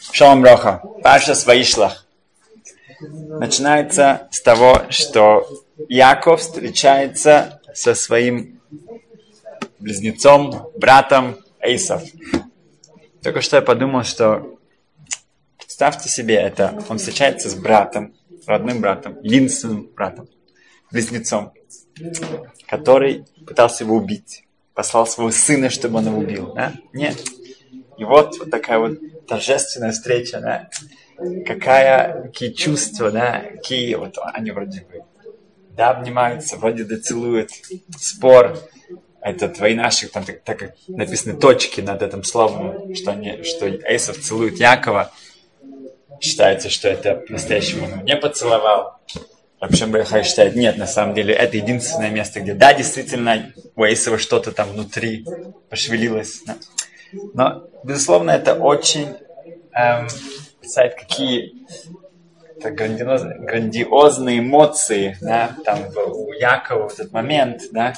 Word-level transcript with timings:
Шалом 0.00 0.44
Роха. 0.44 0.82
Паша 1.02 1.34
Сваишлах. 1.34 2.06
Начинается 3.00 4.28
с 4.30 4.40
того, 4.40 4.82
что 4.90 5.46
Яков 5.88 6.40
встречается 6.40 7.60
со 7.74 7.94
своим 7.94 8.60
близнецом, 9.78 10.70
братом 10.76 11.36
Эйсов. 11.60 12.02
Только 13.22 13.40
что 13.40 13.56
я 13.56 13.62
подумал, 13.62 14.04
что 14.04 14.58
представьте 15.58 16.08
себе 16.08 16.36
это, 16.36 16.82
он 16.88 16.98
встречается 16.98 17.50
с 17.50 17.54
братом, 17.54 18.14
родным 18.46 18.80
братом, 18.80 19.18
единственным 19.22 19.90
братом, 19.94 20.28
близнецом, 20.90 21.52
который 22.66 23.26
пытался 23.46 23.84
его 23.84 23.96
убить, 23.96 24.44
послал 24.74 25.06
своего 25.06 25.32
сына, 25.32 25.68
чтобы 25.68 25.98
он 25.98 26.06
его 26.06 26.18
убил. 26.18 26.52
Да? 26.54 26.72
Нет. 26.92 27.22
И 27.98 28.04
вот, 28.04 28.38
вот 28.38 28.50
такая 28.50 28.78
вот 28.78 28.98
торжественная 29.26 29.92
встреча, 29.92 30.40
да, 30.40 30.68
какая, 31.44 32.22
какие 32.24 32.52
чувства, 32.52 33.10
да, 33.10 33.40
какие, 33.52 33.94
вот 33.94 34.16
они 34.32 34.50
вроде 34.50 34.80
бы, 34.82 35.04
да, 35.70 35.90
обнимаются, 35.90 36.56
вроде 36.56 36.84
да 36.84 36.96
целуют, 36.98 37.50
спор, 37.98 38.58
твои 39.56 39.74
наши, 39.74 40.08
там 40.08 40.24
так, 40.24 40.42
так 40.42 40.58
как 40.58 40.74
написаны 40.88 41.38
точки 41.38 41.80
над 41.80 42.02
этим 42.02 42.22
словом, 42.22 42.94
что, 42.94 43.10
они, 43.12 43.42
что 43.42 43.66
Эйсов 43.66 44.18
целует 44.20 44.58
Якова, 44.58 45.12
считается, 46.20 46.70
что 46.70 46.88
это 46.88 47.16
по-настоящему 47.16 47.86
он 47.86 48.04
не 48.04 48.16
поцеловал. 48.16 48.98
Рабшем 49.58 49.90
Бахай 49.90 50.22
считает, 50.22 50.54
нет, 50.54 50.76
на 50.76 50.86
самом 50.86 51.14
деле, 51.14 51.32
это 51.34 51.56
единственное 51.56 52.10
место, 52.10 52.40
где, 52.40 52.52
да, 52.52 52.74
действительно, 52.74 53.52
у 53.74 53.84
Эйсова 53.84 54.18
что-то 54.18 54.52
там 54.52 54.68
внутри 54.68 55.24
пошевелилось. 55.70 56.42
Но, 57.12 57.68
безусловно, 57.84 58.30
это 58.30 58.54
очень 58.54 59.14
эм, 59.72 60.08
представляет, 60.60 60.94
какие 60.96 61.66
это 62.58 62.70
грандиозные, 62.70 63.38
грандиозные 63.38 64.38
эмоции, 64.38 65.16
да, 65.20 65.54
там 65.64 65.80
у 65.96 66.32
Якова 66.32 66.88
в 66.88 66.94
этот 66.94 67.12
момент, 67.12 67.62
да. 67.72 67.94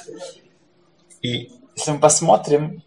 И 1.23 1.51
если 1.77 1.92
мы 1.92 1.98
посмотрим, 1.98 2.83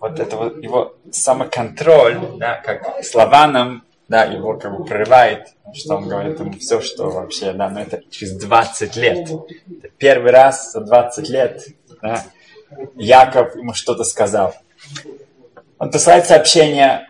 вот 0.00 0.18
это 0.20 0.36
вот 0.36 0.62
его 0.62 0.94
самоконтроль, 1.10 2.18
да, 2.38 2.60
как 2.60 3.04
слова 3.04 3.46
нам, 3.46 3.84
да, 4.08 4.24
его 4.24 4.56
как 4.58 4.76
бы 4.76 4.84
прорывает, 4.84 5.48
что 5.74 5.96
он 5.96 6.08
говорит 6.08 6.38
ему 6.38 6.52
все, 6.52 6.80
что 6.80 7.10
вообще, 7.10 7.52
да, 7.52 7.68
но 7.68 7.80
это 7.80 8.02
через 8.10 8.36
20 8.36 8.96
лет. 8.96 9.30
Это 9.30 9.88
первый 9.98 10.32
раз 10.32 10.72
за 10.72 10.80
20 10.80 11.28
лет, 11.28 11.66
да, 12.00 12.22
Яков 12.94 13.56
ему 13.56 13.74
что-то 13.74 14.04
сказал. 14.04 14.54
Он 15.78 15.90
посылает 15.90 16.26
сообщение, 16.26 17.08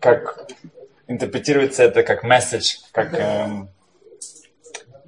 как 0.00 0.48
интерпретируется 1.06 1.82
это 1.82 2.02
как 2.02 2.22
месседж, 2.22 2.76
как 2.92 3.14
эм, 3.14 3.68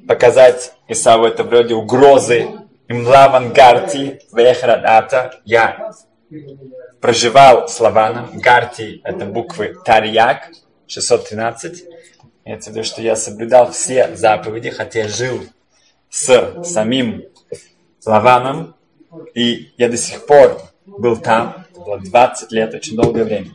показать 0.09 0.73
Исаву 0.89 1.27
это 1.27 1.45
вроде 1.45 1.75
угрозы. 1.75 2.49
Имлаван 2.89 3.53
гарти 3.53 4.21
вехрадата. 4.33 5.41
Я 5.45 5.93
проживал 7.01 7.69
с 7.69 7.79
Лаваном. 7.79 8.39
Гарти 8.39 9.01
это 9.05 9.27
буквы 9.27 9.77
Тарьяк 9.84 10.51
613. 10.89 11.84
Это 12.45 12.65
в 12.65 12.69
виду, 12.69 12.83
что 12.83 13.01
я 13.01 13.15
соблюдал 13.15 13.71
все 13.71 14.17
заповеди, 14.17 14.71
хотя 14.71 15.03
я 15.03 15.09
жил 15.09 15.41
с 16.09 16.65
самим 16.65 17.25
Лаваном. 18.05 18.75
И 19.34 19.73
я 19.77 19.89
до 19.89 19.97
сих 19.97 20.27
пор 20.27 20.61
был 20.99 21.17
там, 21.17 21.67
это 21.71 21.81
было 21.81 21.99
20 21.99 22.53
лет, 22.53 22.75
очень 22.75 22.97
долгое 22.97 23.25
время. 23.25 23.51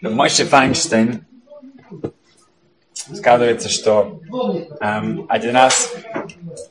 Мойше 0.00 0.44
Файнштейн 0.44 1.24
сказывается, 3.14 3.68
что 3.68 4.20
эм, 4.80 5.26
один 5.28 5.54
раз 5.54 5.92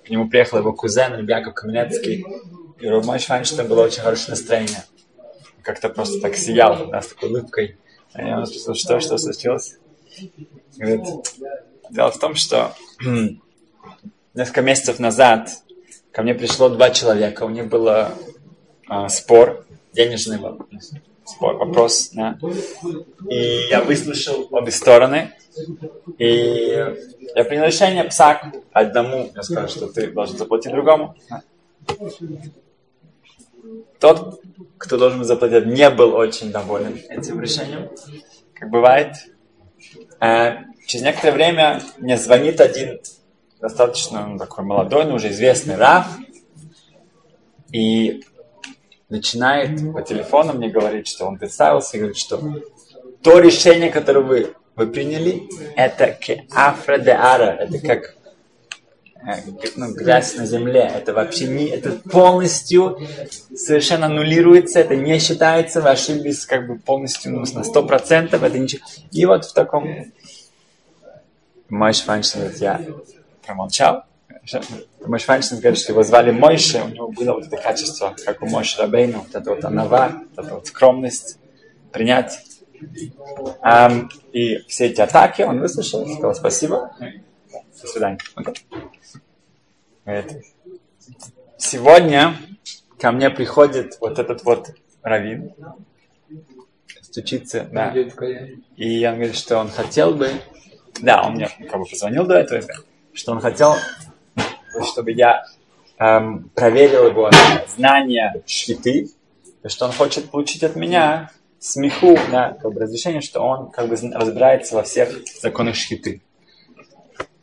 к 0.06 0.10
нему 0.10 0.30
приехал 0.30 0.60
его 0.60 0.74
кузен 0.74 1.16
Ребяков 1.16 1.54
Каменецкий, 1.54 2.26
и 2.80 2.88
у 2.88 3.02
Мойше 3.04 3.28
Файнштейн 3.28 3.68
было 3.68 3.84
очень 3.84 4.02
хорошее 4.02 4.32
настроение. 4.32 4.84
Как-то 5.62 5.90
просто 5.90 6.20
так 6.20 6.36
сиял, 6.36 6.88
да, 6.88 7.02
с 7.02 7.08
такой 7.08 7.30
улыбкой. 7.30 7.78
И 8.18 8.22
он 8.22 8.46
спросил, 8.46 8.76
что, 8.76 9.00
что 9.00 9.18
случилось? 9.18 9.78
Говорит, 10.78 11.06
дело 11.90 12.12
в 12.12 12.20
том, 12.20 12.36
что 12.36 12.74
несколько 14.34 14.62
месяцев 14.62 15.00
назад 15.00 15.50
ко 16.12 16.24
мне 16.24 16.34
пришло 16.34 16.70
два 16.70 16.90
человека, 16.90 17.44
у 17.44 17.50
них 17.50 17.68
был 17.68 17.88
э, 17.88 18.10
спор, 19.10 19.66
денежный 19.94 20.40
спор, 21.26 21.56
вопрос, 21.56 22.10
да. 22.14 22.38
И 23.30 23.68
я 23.70 23.82
выслушал 23.82 24.48
обе 24.52 24.72
стороны, 24.72 25.32
и 26.18 26.96
я 27.36 27.44
принял 27.46 27.66
решение, 27.66 28.04
псак, 28.06 28.46
одному, 28.72 29.32
я 29.36 29.44
скажу, 29.44 29.68
что 29.68 29.88
ты 29.88 30.12
должен 30.12 30.38
заплатить 30.38 30.72
другому. 30.72 31.16
Тот, 34.00 34.42
кто 34.78 34.98
должен 34.98 35.24
заплатить, 35.24 35.66
не 35.66 35.90
был 35.90 36.16
очень 36.16 36.52
доволен 36.52 37.00
этим 37.10 37.40
решением, 37.40 37.90
как 38.54 38.70
бывает. 38.70 39.16
Э, 40.20 40.58
через 40.88 41.06
некоторое 41.06 41.34
время 41.34 41.82
мне 41.98 42.18
звонит 42.18 42.60
один 42.60 43.00
достаточно 43.62 44.26
ну, 44.26 44.38
такой 44.38 44.66
молодой, 44.66 45.06
но 45.06 45.16
уже 45.16 45.30
известный 45.30 45.76
Раф, 45.76 46.08
и 47.72 48.24
начинает 49.10 49.94
по 49.94 50.02
телефону 50.02 50.54
мне 50.54 50.70
говорить, 50.70 51.08
что 51.08 51.26
он 51.26 51.38
представился 51.38 51.96
и 51.96 52.00
говорит, 52.00 52.18
что 52.18 52.42
то 53.22 53.40
решение, 53.40 53.92
которое 53.92 54.22
вы, 54.22 54.54
вы 54.76 54.88
приняли, 54.88 55.44
это 55.76 56.12
кеафра 56.12 56.98
де 56.98 57.12
ара, 57.12 57.56
это 57.60 57.80
как 57.80 58.16
э, 59.26 59.42
ну, 59.76 59.94
грязь 59.94 60.36
на 60.36 60.46
земле. 60.46 60.92
Это 60.94 61.14
вообще 61.14 61.48
не, 61.48 61.68
это 61.68 61.92
полностью 62.10 63.00
совершенно 63.56 64.08
аннулируется, 64.08 64.80
это 64.80 64.96
не 64.96 65.20
считается, 65.20 65.82
вы 65.82 65.90
ошиблись 65.90 66.46
как 66.46 66.68
бы 66.68 66.78
полностью 66.78 67.34
ну, 67.34 67.44
на 67.54 67.64
сто 67.64 67.84
процентов, 67.84 68.44
это 68.44 68.58
ничего. 68.58 68.82
И 69.12 69.26
вот 69.26 69.46
в 69.46 69.54
таком 69.54 69.88
Мой 71.70 71.94
говорит, 71.94 72.58
я 72.58 72.82
промолчал. 73.46 74.06
Мой 75.06 75.20
Файнштейн 75.20 75.62
говорит, 75.62 75.80
что 75.80 75.92
его 75.92 76.04
звали 76.04 76.32
Мойше, 76.32 76.82
у 76.84 76.88
него 76.90 77.08
было 77.10 77.34
вот 77.34 77.46
это 77.46 77.58
качество, 77.58 78.16
как 78.26 78.42
у 78.42 78.48
Мойши 78.48 78.82
Рабейну, 78.82 79.20
вот 79.20 79.36
это 79.36 79.50
вот 79.52 79.64
анава, 79.64 80.24
вот 80.36 80.46
эта 80.46 80.56
вот 80.56 80.68
скромность, 80.68 81.38
принять. 81.92 82.40
Um, 83.64 84.10
и 84.32 84.58
все 84.68 84.88
эти 84.88 85.02
атаки 85.02 85.44
он 85.44 85.60
выслушал, 85.60 86.08
сказал 86.08 86.34
спасибо, 86.34 86.96
до 87.82 87.88
свидания. 87.88 88.18
Okay. 90.06 90.42
Сегодня 91.58 92.36
ко 93.00 93.12
мне 93.12 93.30
приходит 93.30 93.98
вот 94.00 94.18
этот 94.18 94.44
вот 94.44 94.72
раввин, 95.04 95.54
стучится, 97.02 97.68
да. 97.72 97.94
И 98.76 99.06
он 99.06 99.16
говорит, 99.16 99.36
что 99.36 99.60
он 99.60 99.70
хотел 99.70 100.16
бы, 100.16 100.32
да, 101.02 101.22
он 101.24 101.34
мне 101.34 101.50
как 101.70 101.80
бы 101.80 101.86
позвонил 101.86 102.26
до 102.26 102.36
этого, 102.36 102.62
что 103.14 103.32
он 103.32 103.40
хотел, 103.40 103.76
чтобы 104.92 105.12
я 105.12 105.44
эм, 105.98 106.50
проверил 106.56 107.08
его 107.08 107.30
знания 107.68 108.42
швиты, 108.46 109.10
что 109.66 109.86
он 109.86 109.92
хочет 109.92 110.32
получить 110.32 110.64
от 110.64 110.76
меня 110.76 111.32
смеху, 111.60 112.18
да, 112.32 112.58
как 112.62 112.74
бы 112.74 112.82
разрешение, 112.82 113.22
что 113.22 113.42
он 113.42 113.70
как 113.70 113.88
бы 113.88 113.96
разбирается 113.96 114.76
во 114.76 114.84
всех 114.84 115.10
законах 115.42 115.76
шхиты. 115.76 116.22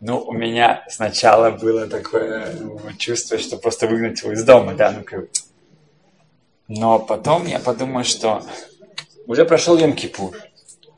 Ну, 0.00 0.20
у 0.20 0.32
меня 0.32 0.84
сначала 0.88 1.50
было 1.50 1.86
такое 1.86 2.52
ну, 2.60 2.78
чувство, 2.98 3.38
что 3.38 3.56
просто 3.56 3.88
выгнать 3.88 4.20
его 4.22 4.32
из 4.32 4.44
дома, 4.44 4.74
да, 4.74 4.92
ну 4.92 5.02
как 5.02 5.24
Но 6.68 7.00
потом 7.00 7.46
я 7.46 7.58
подумал, 7.58 8.04
что 8.04 8.42
уже 9.26 9.44
прошел 9.44 9.76
Йом-Кипур. 9.76 10.36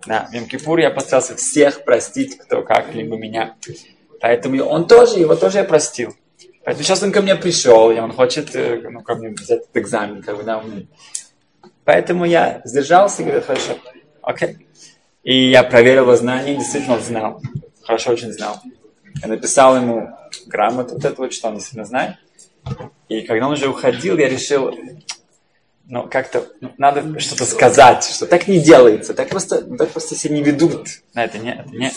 Да, 0.06 0.28
в 0.30 0.34
Йом-Кипур 0.34 0.80
я 0.80 0.90
постарался 0.90 1.34
всех 1.36 1.84
простить, 1.84 2.38
кто 2.38 2.62
как-либо 2.62 3.16
меня 3.16 3.56
Поэтому 4.20 4.64
он 4.64 4.86
тоже, 4.86 5.18
его 5.18 5.34
тоже 5.34 5.58
я 5.58 5.64
простил. 5.64 6.14
Поэтому 6.64 6.84
сейчас 6.84 7.02
он 7.02 7.10
ко 7.10 7.22
мне 7.22 7.36
пришел, 7.36 7.90
и 7.90 7.98
он 7.98 8.12
хочет 8.12 8.54
э, 8.54 8.80
ну, 8.90 9.00
ко 9.02 9.14
мне 9.14 9.30
взять 9.30 9.62
этот 9.62 9.76
экзамен. 9.76 10.22
Как 10.22 10.36
бы, 10.36 10.42
да. 10.42 10.62
Поэтому 11.84 12.26
я 12.26 12.60
сдержался 12.64 13.22
и 13.22 13.24
говорю, 13.24 13.42
хорошо, 13.42 13.78
окей. 14.22 14.66
И 15.22 15.50
я 15.50 15.62
проверил 15.62 16.02
его 16.02 16.16
знания, 16.16 16.54
действительно 16.54 16.96
он 16.96 17.02
знал. 17.02 17.42
Хорошо 17.82 18.12
очень 18.12 18.32
знал. 18.32 18.60
Я 19.22 19.28
написал 19.28 19.76
ему 19.76 20.10
грамоту 20.46 20.94
вот 20.94 21.04
эту, 21.04 21.30
что 21.30 21.48
он 21.48 21.54
действительно 21.54 21.86
знает. 21.86 22.16
И 23.08 23.22
когда 23.22 23.46
он 23.46 23.54
уже 23.54 23.68
уходил, 23.68 24.18
я 24.18 24.28
решил, 24.28 24.74
ну, 25.90 26.08
как-то 26.08 26.46
надо 26.78 27.18
что-то 27.18 27.44
сказать, 27.44 28.04
что 28.04 28.26
так 28.26 28.46
не 28.46 28.60
делается, 28.60 29.12
так 29.12 29.28
просто, 29.28 29.62
так 29.76 29.88
просто 29.88 30.14
себя 30.14 30.36
не 30.36 30.42
ведут. 30.42 30.86
На 31.14 31.24
это 31.24 31.38
не, 31.38 31.52
это 31.52 31.68
не. 31.70 31.90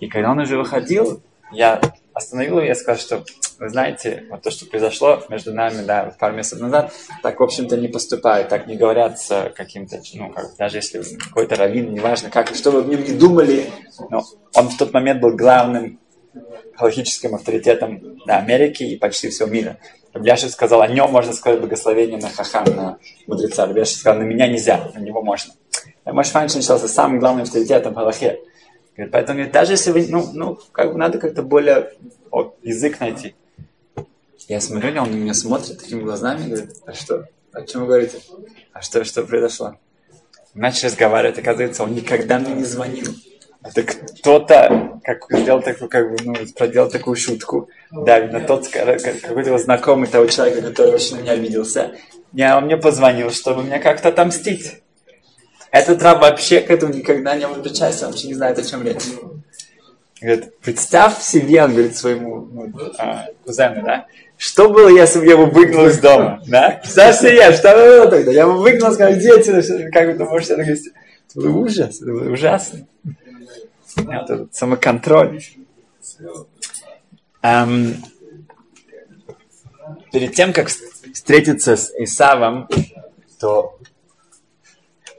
И 0.00 0.08
когда 0.08 0.30
он 0.30 0.40
уже 0.40 0.58
выходил, 0.58 1.22
я 1.50 1.80
остановил 2.12 2.60
ее 2.60 2.72
и 2.72 2.74
сказал, 2.74 3.00
что, 3.00 3.24
вы 3.58 3.70
знаете, 3.70 4.24
вот 4.28 4.42
то, 4.42 4.50
что 4.50 4.66
произошло 4.66 5.22
между 5.30 5.54
нами, 5.54 5.82
да, 5.82 6.14
пару 6.20 6.36
месяцев 6.36 6.60
назад, 6.60 6.92
так, 7.22 7.40
в 7.40 7.42
общем-то, 7.42 7.78
не 7.78 7.88
поступают, 7.88 8.50
так 8.50 8.66
не 8.66 8.76
говорят 8.76 9.18
с 9.18 9.50
каким-то, 9.56 10.02
ну, 10.12 10.30
как, 10.30 10.54
даже 10.58 10.76
если 10.76 11.02
какой-то 11.16 11.56
раввин, 11.56 11.94
неважно 11.94 12.28
как, 12.28 12.54
что 12.54 12.70
вы 12.70 12.82
в 12.82 12.88
нем 12.88 13.02
не 13.02 13.14
думали, 13.14 13.64
но 14.10 14.24
он 14.54 14.68
в 14.68 14.76
тот 14.76 14.92
момент 14.92 15.22
был 15.22 15.34
главным 15.34 15.98
галактическим 16.78 17.34
авторитетом 17.34 18.18
да, 18.26 18.40
Америки 18.40 18.82
и 18.82 18.96
почти 18.96 19.30
всего 19.30 19.48
мира. 19.48 19.78
Рабляшев 20.14 20.52
сказал, 20.52 20.80
о 20.80 20.86
нем 20.86 21.10
можно 21.10 21.32
сказать 21.32 21.60
благословение 21.60 22.18
на 22.18 22.30
хахам, 22.30 22.64
на 22.76 22.98
мудреца. 23.26 23.66
Рабляшев 23.66 23.98
сказал, 23.98 24.20
на 24.20 24.22
меня 24.22 24.46
нельзя, 24.46 24.90
на 24.94 25.00
него 25.00 25.20
можно. 25.22 25.52
Мой 26.04 26.22
Файншин 26.22 26.60
считался 26.60 26.86
самым 26.86 27.18
главным 27.18 27.42
авторитетом 27.42 27.94
в. 27.94 28.00
Говорит, 28.00 28.40
поэтому 29.10 29.38
говорит, 29.38 29.52
даже 29.52 29.72
если 29.72 29.90
вы, 29.90 30.06
ну, 30.08 30.30
ну, 30.32 30.58
как 30.70 30.92
бы 30.92 30.98
надо 30.98 31.18
как-то 31.18 31.42
более 31.42 31.94
вот, 32.30 32.56
язык 32.62 33.00
найти. 33.00 33.34
Я 34.46 34.60
смотрю, 34.60 35.02
он 35.02 35.10
на 35.10 35.16
меня 35.16 35.34
смотрит 35.34 35.80
такими 35.80 36.02
глазами, 36.02 36.46
говорит, 36.46 36.70
а 36.86 36.92
что? 36.92 37.26
О 37.52 37.62
чем 37.62 37.80
вы 37.80 37.86
говорите? 37.88 38.18
А 38.72 38.82
что, 38.82 39.02
что 39.04 39.24
произошло? 39.24 39.74
Начали 40.54 40.86
разговаривать, 40.86 41.40
оказывается, 41.40 41.82
он 41.82 41.94
никогда 41.94 42.38
мне 42.38 42.54
не 42.54 42.64
звонил. 42.64 43.12
Это 43.64 43.82
кто-то 43.82 45.00
как, 45.02 45.24
сделал 45.30 45.62
такую, 45.62 45.88
как 45.88 46.10
бы, 46.10 46.16
ну, 46.22 46.34
проделал 46.54 46.90
такую 46.90 47.16
шутку. 47.16 47.70
Да, 47.90 48.20
видно, 48.20 48.40
тот 48.40 48.68
какой-то 48.68 49.56
знакомый 49.56 50.06
того 50.06 50.26
человека, 50.26 50.60
который 50.60 50.94
очень 50.94 51.16
на 51.16 51.20
меня 51.20 51.32
обиделся. 51.32 51.92
Я, 52.32 52.58
он 52.58 52.64
мне 52.64 52.76
позвонил, 52.76 53.30
чтобы 53.30 53.62
меня 53.62 53.78
как-то 53.78 54.10
отомстить. 54.10 54.82
Этот 55.70 56.02
раб 56.02 56.20
вообще 56.20 56.60
к 56.60 56.70
этому 56.70 56.92
никогда 56.92 57.34
не 57.36 57.48
может 57.48 57.64
причастен, 57.64 58.08
вообще 58.08 58.28
не 58.28 58.34
знает, 58.34 58.58
о 58.58 58.62
чем 58.62 58.82
речь. 58.82 59.02
Говорит, 60.20 60.58
представь 60.58 61.20
себе, 61.20 61.64
он 61.64 61.72
говорит 61.72 61.96
своему 61.96 62.48
ну, 62.52 62.72
а, 62.98 63.26
кузену, 63.44 63.82
да, 63.82 64.06
что 64.36 64.68
было, 64.68 64.88
если 64.88 65.18
бы 65.18 65.26
я 65.26 65.32
его 65.32 65.46
выгнал 65.46 65.86
из 65.86 65.98
дома, 65.98 66.42
да? 66.46 66.80
Представь 66.82 67.18
себе, 67.18 67.52
что 67.52 67.72
было 67.72 68.06
тогда? 68.08 68.30
Я 68.30 68.46
бы 68.46 68.58
выгнал, 68.58 68.92
сказал, 68.92 69.12
отсюда, 69.14 69.90
как 69.90 70.16
ты 70.16 70.24
можешь 70.24 70.48
это 70.48 70.62
говорить? 70.62 70.88
Это 71.30 71.40
был 71.40 71.58
ужас, 71.58 72.00
это 72.00 72.10
было 72.10 72.30
ужасно. 72.30 72.86
Это 73.96 74.48
самоконтроль. 74.52 75.40
Эм, 77.42 77.96
перед 80.12 80.34
тем, 80.34 80.52
как 80.52 80.68
встретиться 80.68 81.76
с 81.76 81.92
Исавом, 81.98 82.68
то 83.38 83.78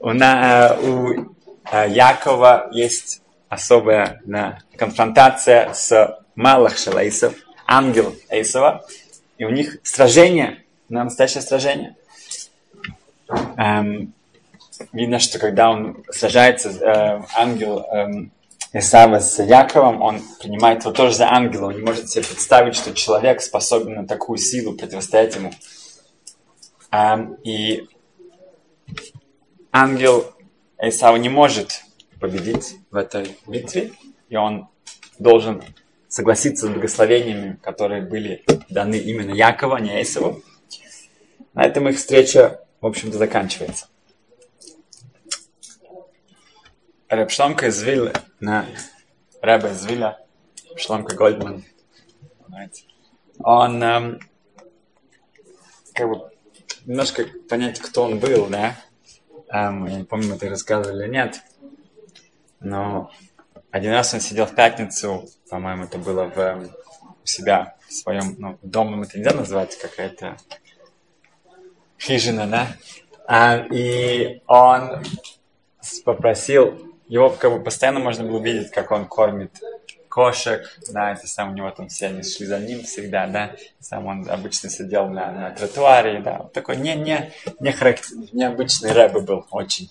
у, 0.00 0.12
на, 0.12 0.76
у 0.80 1.34
э, 1.70 1.88
Якова 1.88 2.68
есть 2.72 3.22
особая 3.48 4.20
да, 4.24 4.58
конфронтация 4.76 5.72
с 5.72 6.18
Малах 6.34 6.76
Шалаисов, 6.76 7.34
ангел 7.66 8.14
Эйсова, 8.28 8.84
и 9.38 9.44
у 9.44 9.50
них 9.50 9.78
сражение, 9.82 10.64
на 10.88 11.04
настоящее 11.04 11.42
сражение. 11.42 11.96
Эм, 13.56 14.12
видно, 14.92 15.18
что 15.18 15.38
когда 15.38 15.70
он 15.70 16.04
сражается, 16.10 16.70
э, 16.70 17.22
ангел 17.34 17.86
эм, 17.90 18.32
Исава 18.72 19.20
с 19.20 19.42
Яковом, 19.42 20.02
он 20.02 20.20
принимает 20.40 20.82
его 20.82 20.92
тоже 20.92 21.14
за 21.14 21.30
ангела. 21.30 21.66
Он 21.66 21.76
не 21.76 21.82
может 21.82 22.08
себе 22.08 22.24
представить, 22.24 22.74
что 22.74 22.92
человек 22.92 23.40
способен 23.40 23.94
на 23.94 24.06
такую 24.06 24.38
силу 24.38 24.74
противостоять 24.74 25.36
ему. 25.36 25.52
И 27.44 27.88
ангел 29.72 30.32
Исава 30.78 31.16
не 31.16 31.28
может 31.28 31.82
победить 32.20 32.76
в 32.90 32.96
этой 32.96 33.36
битве, 33.46 33.92
и 34.28 34.36
он 34.36 34.68
должен 35.18 35.62
согласиться 36.08 36.66
с 36.66 36.70
благословениями, 36.70 37.58
которые 37.62 38.02
были 38.02 38.44
даны 38.68 38.96
именно 38.96 39.32
Якову, 39.32 39.74
а 39.74 39.80
не 39.80 40.02
Исаву. 40.02 40.42
На 41.54 41.64
этом 41.64 41.88
их 41.88 41.96
встреча, 41.96 42.60
в 42.80 42.86
общем-то, 42.86 43.16
заканчивается. 43.18 43.86
Рэб 47.08 47.30
Шломка 47.30 47.68
из 47.68 47.80
Виллы, 47.82 48.12
на 48.40 48.66
Рэба 49.40 49.68
из 49.68 49.86
Вилля, 49.86 50.18
Шломка 50.76 51.14
Гольдман, 51.14 51.64
он 53.38 53.82
эм, 53.82 54.20
как 55.94 56.08
бы 56.08 56.30
немножко 56.84 57.26
понять, 57.48 57.78
кто 57.78 58.02
он 58.02 58.18
был, 58.18 58.46
да, 58.48 58.76
эм, 59.50 59.86
я 59.86 59.98
не 59.98 60.04
помню, 60.04 60.30
мы 60.30 60.34
это 60.34 60.48
рассказывали 60.48 61.04
или 61.04 61.12
нет, 61.12 61.40
но 62.58 63.12
один 63.70 63.92
раз 63.92 64.12
он 64.12 64.20
сидел 64.20 64.46
в 64.46 64.56
пятницу, 64.56 65.28
по-моему, 65.48 65.84
это 65.84 65.98
было 65.98 66.24
в, 66.24 66.68
у 67.22 67.26
себя, 67.26 67.76
в 67.86 67.92
своем, 67.92 68.34
ну, 68.38 68.58
домом 68.62 69.02
это 69.02 69.16
нельзя 69.16 69.32
назвать, 69.32 69.78
какая-то 69.78 70.38
хижина, 72.00 72.48
да? 72.48 72.68
А, 73.28 73.58
и 73.58 74.42
он 74.48 75.04
попросил, 76.04 76.85
его 77.08 77.30
как 77.30 77.52
бы 77.52 77.62
постоянно 77.62 78.00
можно 78.00 78.24
было 78.24 78.38
увидеть, 78.38 78.70
как 78.70 78.90
он 78.90 79.06
кормит 79.06 79.52
кошек, 80.16 80.66
да, 80.90 81.12
это 81.12 81.26
сам 81.26 81.50
у 81.50 81.54
него 81.54 81.70
там 81.70 81.88
все 81.88 82.06
они 82.06 82.22
шли 82.22 82.46
за 82.46 82.58
ним 82.58 82.82
всегда, 82.84 83.26
да, 83.26 83.54
сам 83.80 84.06
он 84.06 84.30
обычно 84.30 84.70
сидел 84.70 85.08
на, 85.08 85.30
на 85.30 85.50
тротуаре, 85.50 86.20
да, 86.20 86.48
такой 86.54 86.78
не, 86.78 86.94
не, 86.94 87.30
не 87.60 87.70
характер, 87.70 88.16
необычный 88.32 88.92
рэб 88.92 89.22
был 89.22 89.46
очень. 89.50 89.90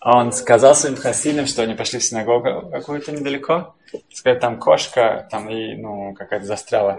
Он 0.00 0.30
сказал 0.30 0.76
своим 0.76 0.94
хасидам, 0.94 1.46
что 1.46 1.62
они 1.62 1.74
пошли 1.74 1.98
в 1.98 2.04
синагогу 2.04 2.70
какую-то 2.70 3.10
недалеко, 3.10 3.74
сказали, 4.12 4.38
там 4.38 4.60
кошка, 4.60 5.26
там 5.28 5.50
и, 5.50 5.74
ну, 5.74 6.14
какая-то 6.14 6.46
застряла. 6.46 6.96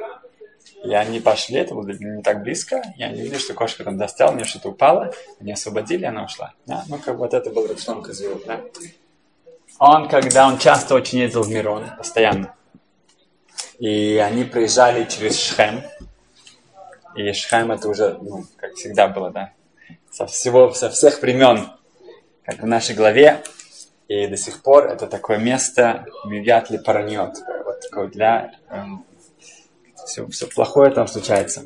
И 0.83 0.93
они 0.93 1.21
пошли, 1.21 1.55
это 1.55 1.73
было 1.73 1.87
не 1.87 2.21
так 2.21 2.43
близко, 2.43 2.83
и 2.97 3.03
они 3.03 3.21
видели, 3.21 3.37
что 3.37 3.53
кошка 3.53 3.85
там 3.85 3.97
застряла, 3.97 4.31
у 4.31 4.35
нее 4.35 4.45
что-то 4.45 4.69
упало, 4.69 5.13
они 5.39 5.53
освободили, 5.53 6.03
она 6.03 6.25
ушла. 6.25 6.53
Да? 6.65 6.83
Ну, 6.89 6.97
как 6.97 7.15
бы 7.15 7.21
вот 7.21 7.33
это 7.33 7.49
был 7.49 7.67
Рапшлом 7.67 8.03
Козлов, 8.03 8.41
да? 8.45 8.59
Он, 9.79 10.09
когда 10.09 10.47
он 10.47 10.57
часто 10.57 10.95
очень 10.95 11.19
ездил 11.19 11.43
в 11.43 11.49
Мирон, 11.49 11.85
постоянно, 11.97 12.55
и 13.77 14.17
они 14.17 14.43
приезжали 14.43 15.05
через 15.05 15.39
Шхем, 15.39 15.83
и 17.15 17.31
Шхем 17.33 17.71
это 17.71 17.87
уже, 17.87 18.17
ну, 18.21 18.45
как 18.57 18.73
всегда 18.73 19.07
было, 19.07 19.29
да, 19.29 19.53
со 20.11 20.25
всего, 20.25 20.73
со 20.73 20.89
всех 20.89 21.21
времен, 21.21 21.69
как 22.43 22.59
в 22.59 22.65
нашей 22.65 22.95
главе, 22.95 23.43
и 24.07 24.25
до 24.27 24.37
сих 24.37 24.63
пор 24.63 24.87
это 24.87 25.05
такое 25.05 25.37
место 25.37 26.05
Мюят 26.25 26.69
ли 26.69 26.77
параньот, 26.77 27.35
вот 27.65 27.81
такое 27.81 28.07
для... 28.07 28.53
Эм, 28.69 29.05
все, 30.05 30.25
все 30.27 30.47
плохое 30.47 30.89
там 30.91 31.07
случается. 31.07 31.65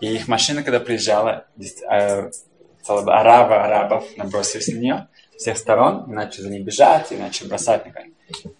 И 0.00 0.14
их 0.14 0.28
машина, 0.28 0.62
когда 0.62 0.78
приезжала, 0.78 1.46
э, 1.58 2.30
целая 2.82 3.18
арабов 3.18 4.04
набросились 4.16 4.68
на 4.68 4.78
нее, 4.78 5.08
всех 5.38 5.56
сторон, 5.56 6.04
иначе 6.08 6.42
за 6.42 6.50
ней 6.50 6.60
бежать, 6.60 7.12
иначе 7.12 7.46
бросать 7.46 7.86
на 7.86 7.92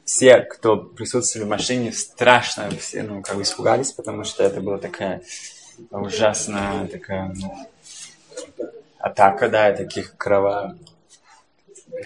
Все, 0.05 0.39
кто 0.39 0.77
присутствовали 0.77 1.47
в 1.47 1.51
машине, 1.51 1.93
страшно 1.93 2.71
все, 2.71 3.03
ну, 3.03 3.21
как 3.21 3.37
бы 3.37 3.43
испугались, 3.43 3.93
потому 3.93 4.25
что 4.25 4.45
это 4.45 4.61
была 4.61 4.79
такая 4.79 5.23
ужасная 5.91 6.87
такая 6.87 7.35
ну, 7.35 7.69
атака, 8.99 9.49
да, 9.49 9.73
таких 9.73 10.17
крово 10.17 10.77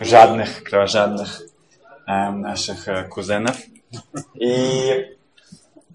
жадных, 0.01 0.63
кровожадных 0.65 1.43
э, 2.07 2.31
наших 2.31 2.89
э, 2.89 3.05
кузенов. 3.09 3.57
И 4.35 5.17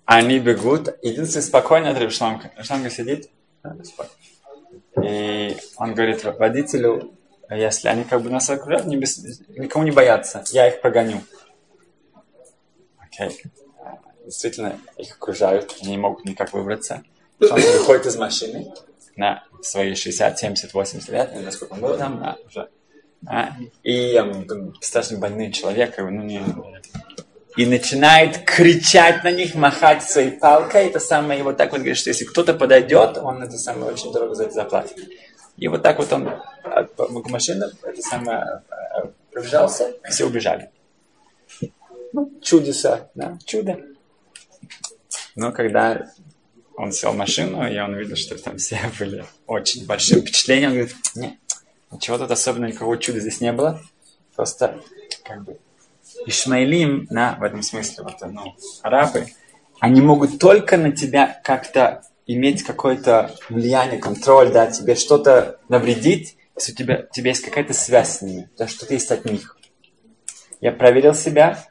они 0.06 0.40
бегут. 0.40 0.90
Единственное, 1.02 1.44
спокойно 1.44 1.90
от 1.90 1.98
Ревшланка. 1.98 2.52
Ревшланка 2.58 2.90
сидит. 2.90 3.30
И 5.04 5.58
он 5.78 5.94
говорит 5.94 6.24
водителю, 6.24 7.17
если 7.56 7.88
они 7.88 8.04
как 8.04 8.22
бы 8.22 8.30
нас 8.30 8.50
окружают, 8.50 8.88
не 8.88 8.98
без, 8.98 9.18
никому 9.50 9.86
не 9.86 9.92
боятся, 9.92 10.44
я 10.52 10.68
их 10.68 10.82
прогоню. 10.82 11.22
Окей. 13.00 13.42
Действительно, 14.26 14.80
их 14.98 15.16
окружают, 15.16 15.76
они 15.82 15.92
не 15.92 15.98
могут 15.98 16.26
никак 16.26 16.52
выбраться. 16.54 17.04
Он 17.40 17.60
выходит 17.60 18.06
из 18.08 18.18
машины 18.18 18.74
на 19.16 19.44
свои 19.62 19.96
60, 19.96 20.38
70, 20.38 20.74
80 20.74 21.10
лет, 21.10 21.32
не 21.32 21.40
знаю, 21.40 21.52
сколько 21.52 21.74
он 21.74 21.80
был 21.80 21.98
там, 21.98 22.20
да, 22.20 22.38
уже. 22.46 22.70
А, 23.26 23.50
и 23.84 24.16
um, 24.16 24.74
страшно 24.80 25.18
больной 25.18 25.52
человек, 25.52 25.98
ну, 25.98 26.24
не, 26.24 26.40
и 27.58 27.66
начинает 27.66 28.46
кричать 28.46 29.24
на 29.24 29.32
них, 29.32 29.56
махать 29.56 30.04
своей 30.04 30.32
палкой. 30.32 30.86
Это 30.86 31.00
самое, 31.00 31.40
и 31.40 31.44
вот 31.44 31.58
так 31.58 31.72
вот 31.72 31.80
говорит, 31.80 31.98
что 31.98 32.12
если 32.12 32.24
кто-то 32.24 32.54
подойдет, 32.54 33.18
он 33.18 33.42
это 33.42 33.58
самое 33.58 33.92
очень 33.94 34.12
дорого 34.14 34.36
за 34.36 34.44
это 34.44 34.54
заплатит. 34.54 34.98
И 35.58 35.68
вот 35.68 35.82
так 35.82 35.98
вот 35.98 36.12
он 36.14 36.30
к 37.24 37.30
машине, 37.30 37.66
это 37.84 38.02
самое, 38.02 38.64
э, 38.70 39.08
пробежался, 39.32 39.94
все 40.10 40.26
убежали. 40.26 40.70
Ну, 42.14 42.32
чудеса, 42.42 43.10
да, 43.16 43.38
чудо. 43.46 43.80
Но 45.36 45.52
когда 45.52 46.10
он 46.76 46.92
сел 46.92 47.12
в 47.12 47.18
машину, 47.18 47.68
и 47.68 47.78
он 47.80 47.96
видел, 47.96 48.16
что 48.16 48.42
там 48.42 48.58
все 48.58 48.80
были 49.00 49.26
очень 49.48 49.86
большие 49.86 50.22
впечатления, 50.22 50.68
он 50.68 50.74
говорит, 50.74 50.96
нет, 51.16 51.34
ничего 51.92 52.18
тут 52.18 52.32
особенно 52.32 52.66
никакого 52.66 52.98
чуда 52.98 53.20
здесь 53.20 53.42
не 53.42 53.52
было. 53.52 53.82
Просто, 54.36 54.80
как 55.24 55.44
бы, 55.44 55.58
Ишмаилим, 56.28 57.08
на, 57.10 57.36
в 57.36 57.44
этом 57.44 57.64
смысле, 57.64 58.04
вот, 58.04 58.22
ну, 58.32 58.56
арабы, 58.84 59.28
они 59.80 60.02
могут 60.02 60.40
только 60.40 60.78
на 60.78 60.92
тебя 60.92 61.42
как-то 61.44 62.04
иметь 62.28 62.64
какое-то 62.64 63.34
влияние, 63.50 64.00
контроль, 64.00 64.52
да, 64.52 64.68
тебе 64.68 64.96
что-то 64.96 65.60
навредить, 65.70 66.38
если 66.56 66.74
у 66.74 66.76
тебя, 66.76 67.06
у 67.10 67.14
тебя 67.14 67.30
есть 67.30 67.44
какая-то 67.44 67.74
связь 67.74 68.18
с 68.18 68.22
ними, 68.22 68.50
да, 68.58 68.68
что-то 68.68 68.94
есть 68.94 69.12
от 69.12 69.26
них. 69.26 69.58
Я 70.60 70.72
проверил 70.72 71.14
себя, 71.14 71.64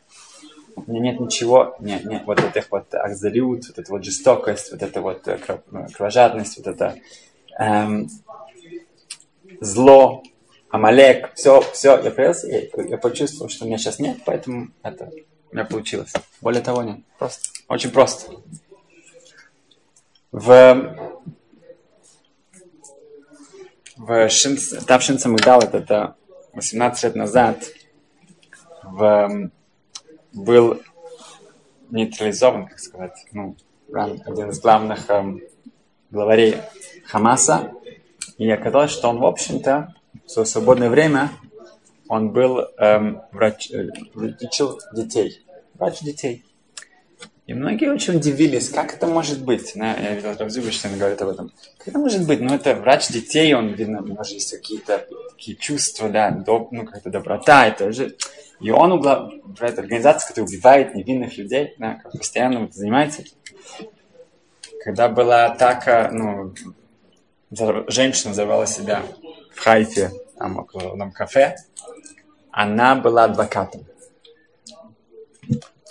у 0.74 0.90
меня 0.90 1.12
нет 1.12 1.20
ничего, 1.20 1.76
нет, 1.80 2.04
нет, 2.04 2.22
вот 2.26 2.40
этих 2.40 2.70
вот 2.70 2.94
акзалют, 2.94 3.66
вот 3.68 3.78
эта 3.78 3.90
вот 3.90 4.04
жестокость, 4.04 4.72
вот 4.72 4.82
эта 4.82 5.00
вот 5.00 5.28
э, 5.28 5.38
э, 5.46 5.86
кровожадность, 5.92 6.56
вот 6.58 6.66
это 6.66 6.96
эм, 7.58 8.08
зло, 9.60 10.22
Амалек, 10.70 11.34
все, 11.34 11.60
все, 11.72 12.00
я 12.02 12.10
проверился, 12.10 12.48
я, 12.48 12.82
я 12.84 12.98
почувствовал, 12.98 13.50
что 13.50 13.64
у 13.64 13.68
меня 13.68 13.78
сейчас 13.78 13.98
нет, 13.98 14.18
поэтому 14.24 14.68
это 14.82 15.10
у 15.50 15.54
меня 15.54 15.64
получилось. 15.64 16.12
Более 16.40 16.62
того, 16.62 16.82
нет, 16.82 17.00
просто, 17.18 17.48
очень 17.68 17.90
просто. 17.90 18.32
В, 20.32 20.96
в 23.96 24.28
Шинц, 24.28 24.84
Тавшинца 24.84 25.28
Магдал, 25.28 25.60
это 25.60 26.16
18 26.52 27.04
лет 27.04 27.14
назад, 27.14 27.64
в, 28.82 29.50
был 30.32 30.80
нейтрализован, 31.90 32.66
как 32.66 32.78
сказать, 32.78 33.26
ну, 33.32 33.56
один 33.92 34.50
из 34.50 34.60
главных 34.60 35.08
эм, 35.10 35.40
главарей 36.10 36.56
Хамаса. 37.04 37.72
И 38.38 38.50
оказалось, 38.50 38.90
что 38.90 39.08
он, 39.08 39.18
в 39.18 39.26
общем-то, 39.26 39.94
в 40.26 40.30
свое 40.30 40.46
свободное 40.46 40.90
время 40.90 41.30
он 42.08 42.30
был 42.30 42.60
эм, 42.78 43.22
врач, 43.32 43.70
э, 43.70 43.88
лечил 44.14 44.78
детей, 44.92 45.44
врач 45.74 46.00
детей. 46.00 46.44
И 47.46 47.54
многие 47.54 47.92
очень 47.92 48.16
удивились, 48.16 48.70
как 48.70 48.94
это 48.94 49.06
может 49.06 49.44
быть. 49.44 49.72
Да, 49.76 49.94
я 49.94 50.14
видел 50.14 50.34
Равзюбиштейн 50.36 50.98
говорит 50.98 51.22
об 51.22 51.28
этом. 51.28 51.52
Как 51.78 51.88
это 51.88 51.98
может 51.98 52.26
быть? 52.26 52.40
Ну, 52.40 52.52
это 52.52 52.74
врач 52.74 53.08
детей, 53.08 53.54
он, 53.54 53.68
видно, 53.68 54.02
у 54.02 54.06
него 54.06 54.24
же 54.24 54.34
есть 54.34 54.50
какие-то 54.50 55.06
такие 55.30 55.56
чувства, 55.56 56.08
да, 56.08 56.30
доб, 56.30 56.72
ну, 56.72 56.84
как-то 56.84 57.10
доброта, 57.10 57.68
это 57.68 57.92
же... 57.92 58.16
И 58.60 58.70
он 58.70 58.92
управляет 58.92 59.78
организацию, 59.78 60.28
которая 60.28 60.48
убивает 60.48 60.94
невинных 60.94 61.36
людей, 61.36 61.74
да, 61.78 62.00
как 62.02 62.12
постоянно 62.12 62.60
вот 62.60 62.74
занимается. 62.74 63.22
Когда 64.82 65.08
была 65.08 65.46
атака, 65.46 66.10
ну, 66.12 66.54
женщина 67.88 68.32
взорвала 68.32 68.66
себя 68.66 69.02
в 69.54 69.60
Хайфе, 69.60 70.10
там 70.38 70.58
около 70.58 70.92
одном 70.92 71.12
кафе, 71.12 71.56
она 72.50 72.94
была 72.94 73.24
адвокатом. 73.24 73.84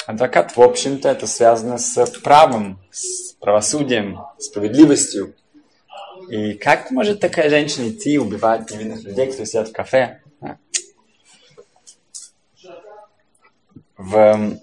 Адвокат, 0.06 0.56
в 0.56 0.62
общем-то, 0.62 1.10
это 1.10 1.26
связано 1.26 1.80
с 1.80 2.06
правом, 2.22 2.80
с 2.92 3.34
правосудием, 3.34 4.20
справедливостью. 4.38 5.36
И 6.30 6.54
как 6.54 6.92
может 6.92 7.20
такая 7.20 7.50
женщина 7.50 7.90
идти 7.90 8.14
и 8.14 8.18
убивать 8.18 8.70
невинных 8.70 9.04
людей, 9.04 9.26
которые 9.26 9.48
сидят 9.48 9.70
в 9.70 9.72
кафе? 9.72 10.22
В, 13.98 14.60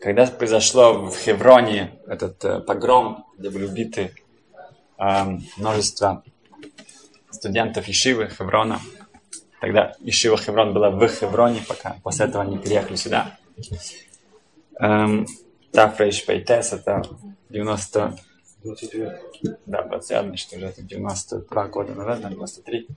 когда 0.00 0.26
произошло 0.26 1.06
в 1.06 1.16
Хевроне 1.16 1.92
этот 2.06 2.42
э, 2.44 2.60
погром, 2.60 3.26
где 3.38 3.50
были 3.50 3.66
убиты 3.66 4.14
э, 4.98 5.24
множество 5.58 6.24
студентов 7.30 7.88
Ишивы 7.88 8.28
Хеврона. 8.28 8.80
Тогда 9.60 9.94
Ишива 10.00 10.38
Хеврон 10.38 10.72
была 10.72 10.90
в 10.90 11.06
Хевроне, 11.06 11.62
пока 11.68 11.96
после 12.02 12.26
этого 12.26 12.42
они 12.42 12.58
переехали 12.58 12.96
сюда. 12.96 13.36
Эм, 14.78 15.26
Тафрейш 15.72 16.24
Пейтес, 16.26 16.72
это 16.72 17.02
90... 17.48 18.18
29. 18.64 19.58
Да, 19.66 19.82
29, 19.82 20.26
значит, 20.26 20.52
уже 20.52 20.72
92 20.78 21.66
года 21.68 21.94
назад, 21.94 22.20
93. 22.28 22.88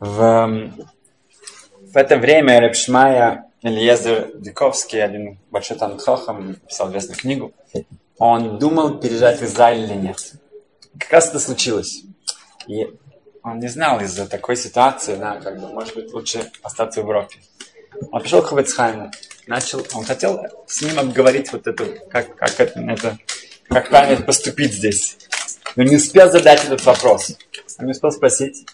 В, 0.00 0.20
эм, 0.20 0.74
в 1.80 1.96
это 1.96 2.18
время 2.18 2.60
Репшмая 2.60 3.50
Ильезер 3.62 4.30
Диковский, 4.36 5.02
один 5.02 5.38
большой 5.50 5.76
Танхохам, 5.76 6.54
писал 6.68 6.90
известную 6.90 7.18
книгу, 7.18 7.52
он 8.18 8.58
думал, 8.58 8.98
переезжать 8.98 9.40
в 9.40 9.44
Израиль 9.44 9.84
или 9.84 9.94
нет. 9.94 10.34
Как 10.98 11.12
раз 11.12 11.28
это 11.28 11.40
случилось. 11.40 12.02
И 12.66 12.86
он 13.42 13.60
не 13.60 13.68
знал 13.68 14.00
из-за 14.00 14.28
такой 14.28 14.56
ситуации, 14.56 15.16
да, 15.16 15.40
как 15.40 15.60
бы, 15.60 15.68
может 15.68 15.94
быть, 15.94 16.12
лучше 16.12 16.50
остаться 16.62 17.00
в 17.00 17.04
Европе. 17.04 17.36
Он 18.10 18.20
пришел 18.20 18.42
к 18.42 18.46
Хавецхайму, 18.46 19.10
начал, 19.46 19.84
он 19.94 20.04
хотел 20.04 20.40
с 20.66 20.82
ним 20.82 20.98
обговорить 20.98 21.52
вот 21.52 21.66
эту, 21.66 21.86
как, 22.10 22.36
как 22.36 22.60
это, 22.60 22.80
это, 22.80 23.18
как 23.68 23.88
правильно 23.88 24.24
поступить 24.24 24.74
здесь. 24.74 25.16
Но 25.76 25.82
не 25.82 25.96
успел 25.96 26.30
задать 26.30 26.64
этот 26.64 26.84
вопрос. 26.84 27.36
Он 27.78 27.86
не 27.86 27.92
успел 27.92 28.10
спросить. 28.10 28.66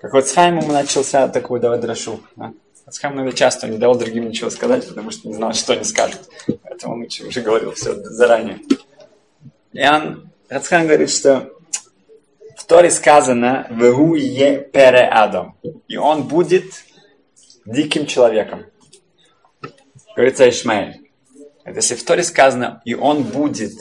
Как 0.00 0.12
вот 0.12 0.28
Схайм 0.28 0.58
ему 0.58 0.72
начался 0.72 1.28
такую 1.28 1.60
давать 1.60 1.80
дрошу. 1.80 2.20
Да? 2.36 2.52
Схайм 2.90 3.14
иногда 3.14 3.32
часто 3.32 3.68
не 3.68 3.78
давал 3.78 3.98
другим 3.98 4.28
ничего 4.28 4.48
сказать, 4.50 4.86
потому 4.88 5.10
что 5.10 5.28
не 5.28 5.34
знал, 5.34 5.52
что 5.52 5.72
они 5.72 5.84
скажут. 5.84 6.20
Поэтому 6.62 6.94
он 6.94 7.06
уже 7.26 7.40
говорил 7.40 7.72
все 7.72 7.94
заранее. 7.94 8.60
И 9.72 9.86
он, 9.86 10.30
Рацхан 10.48 10.86
говорит, 10.86 11.10
что 11.10 11.52
в 12.56 12.64
Торе 12.64 12.90
сказано 12.90 13.66
«Вегу 13.70 14.14
е 14.14 14.58
пере 14.60 15.06
Адам». 15.06 15.56
И 15.88 15.96
он 15.96 16.22
будет 16.24 16.64
диким 17.72 18.06
человеком. 18.06 18.66
Говорится 20.14 20.48
Ишмаэль. 20.48 21.10
Это 21.64 21.76
если 21.76 21.94
в 21.94 22.04
Торе 22.04 22.22
сказано 22.22 22.82
«и 22.84 22.94
он 22.94 23.22
будет», 23.22 23.78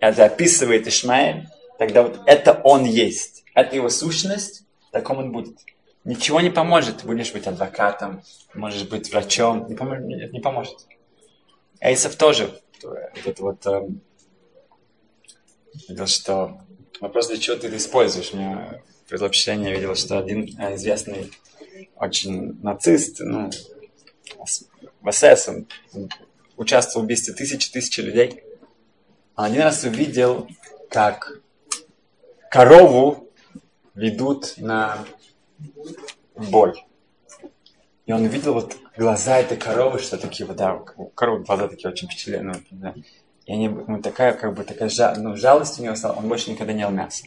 это 0.00 0.26
описывает 0.26 0.86
Ишмаэль, 0.86 1.48
тогда 1.78 2.02
вот 2.02 2.20
это 2.26 2.60
он 2.62 2.84
есть. 2.84 3.44
Это 3.54 3.76
его 3.76 3.88
сущность, 3.88 4.64
таком 4.92 5.18
он 5.18 5.32
будет. 5.32 5.58
Ничего 6.04 6.40
не 6.40 6.50
поможет. 6.50 7.04
Будешь 7.04 7.32
быть 7.32 7.46
адвокатом, 7.46 8.22
можешь 8.52 8.86
быть 8.86 9.10
врачом. 9.10 9.66
Не 9.68 9.74
поможет. 9.74 10.32
Не 10.32 10.40
поможет. 10.40 10.86
Эйсов 11.80 12.16
тоже. 12.16 12.60
Вот, 12.82 13.38
вот, 13.38 13.66
эм, 13.66 14.00
видел, 15.88 16.06
что 16.06 16.58
Вопрос, 17.00 17.28
для 17.28 17.38
чего 17.38 17.56
ты 17.56 17.66
это 17.66 17.76
используешь? 17.76 18.32
У 18.32 18.36
меня 18.36 18.80
предвпечатление 19.08 19.70
я 19.70 19.76
видел, 19.76 19.94
что 19.94 20.18
один 20.18 20.48
э, 20.58 20.74
известный 20.76 21.30
очень 21.96 22.60
нацист, 22.62 23.20
ну, 23.20 23.50
в 25.00 25.12
СС, 25.12 25.48
он 25.48 25.66
участвовал 26.56 27.02
в 27.02 27.06
убийстве 27.06 27.34
тысячи-тысячи 27.34 28.00
людей. 28.00 28.42
Он 29.36 29.46
один 29.46 29.62
раз 29.62 29.84
увидел, 29.84 30.48
как 30.88 31.40
корову 32.50 33.28
ведут 33.94 34.54
на 34.58 35.04
боль. 36.36 36.74
И 38.06 38.12
он 38.12 38.22
увидел 38.24 38.54
вот 38.54 38.76
глаза 38.96 39.38
этой 39.38 39.56
коровы, 39.56 39.98
что 39.98 40.16
такие 40.18 40.46
вот, 40.46 40.56
да, 40.56 40.74
у 40.74 41.06
коровы 41.06 41.44
глаза 41.44 41.68
такие 41.68 41.90
очень 41.90 42.06
впечатленные. 42.08 42.62
Да. 42.70 42.94
И 43.46 43.52
они, 43.52 43.68
ну, 43.68 44.00
такая, 44.00 44.32
как 44.32 44.54
бы, 44.54 44.64
такая 44.64 44.88
жа, 44.88 45.14
ну, 45.16 45.36
жалость 45.36 45.78
у 45.78 45.82
него 45.82 45.94
стала, 45.96 46.14
он 46.14 46.28
больше 46.28 46.50
никогда 46.50 46.72
не 46.72 46.80
ел 46.80 46.90
мясо. 46.90 47.26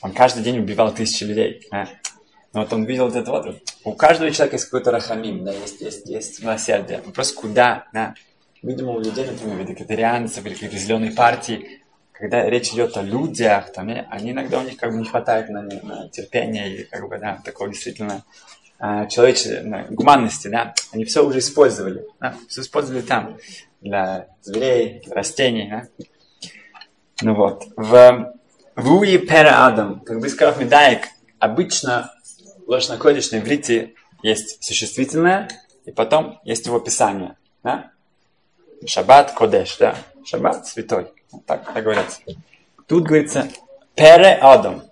Он 0.00 0.12
каждый 0.12 0.42
день 0.42 0.58
убивал 0.58 0.92
тысячи 0.92 1.24
людей. 1.24 1.66
Да? 1.70 1.88
Вот 2.52 2.72
он 2.72 2.84
видел 2.84 3.06
вот 3.06 3.16
это 3.16 3.30
вот. 3.30 3.62
У 3.84 3.92
каждого 3.94 4.30
человека 4.30 4.56
есть 4.56 4.66
какой-то 4.66 4.90
рахамим, 4.90 5.44
да, 5.44 5.52
есть, 5.52 5.80
есть, 5.80 6.08
есть 6.08 6.42
милосердие. 6.42 7.00
Вопрос, 7.04 7.32
куда, 7.32 7.86
да. 7.92 8.14
Видимо, 8.62 8.92
у 8.92 9.00
людей, 9.00 9.26
например, 9.26 9.66
вегетарианцев 9.66 10.44
или 10.44 10.54
какие-то 10.54 10.76
зеленые 10.76 11.12
партии, 11.12 11.82
когда 12.12 12.48
речь 12.48 12.72
идет 12.72 12.96
о 12.96 13.02
людях, 13.02 13.72
там, 13.72 13.88
они 14.10 14.30
иногда 14.30 14.60
у 14.60 14.62
них 14.62 14.76
как 14.76 14.92
бы 14.92 14.98
не 14.98 15.04
хватает 15.04 15.48
на, 15.48 15.62
на 15.62 16.08
терпение 16.10 16.72
или 16.72 16.82
как 16.84 17.08
бы, 17.08 17.18
да, 17.18 17.40
такого 17.44 17.70
действительно 17.70 18.22
э, 18.78 19.08
человеческой 19.08 19.86
гуманности, 19.90 20.48
да, 20.48 20.74
они 20.92 21.04
все 21.04 21.26
уже 21.26 21.40
использовали, 21.40 22.06
да, 22.20 22.36
все 22.48 22.60
использовали 22.60 23.02
там 23.02 23.38
для 23.80 24.28
зверей, 24.42 25.00
для 25.04 25.14
растений. 25.14 25.68
Да? 25.68 26.06
Ну 27.22 27.34
вот. 27.34 27.64
В 27.76 28.34
Вуи 28.76 29.18
Пера 29.18 29.66
Адам, 29.66 30.00
как 30.00 30.20
бы 30.20 30.28
сказал 30.28 30.60
Медаек, 30.60 31.08
обычно 31.38 32.12
в 32.72 32.74
ложнокодичной 32.74 33.40
иврите 33.40 33.92
есть 34.22 34.64
существительное, 34.64 35.50
и 35.84 35.90
потом 35.90 36.40
есть 36.42 36.64
его 36.64 36.78
описание. 36.78 37.36
Да? 37.62 37.90
Шаббат 38.86 39.32
Кодеш, 39.32 39.76
да? 39.76 39.94
Шаббат 40.24 40.66
святой. 40.66 41.12
Так, 41.46 41.70
так 41.70 41.84
говорится. 41.84 42.22
Тут 42.86 43.04
говорится 43.04 43.50
Пере 43.94 44.38
Адам. 44.40 44.84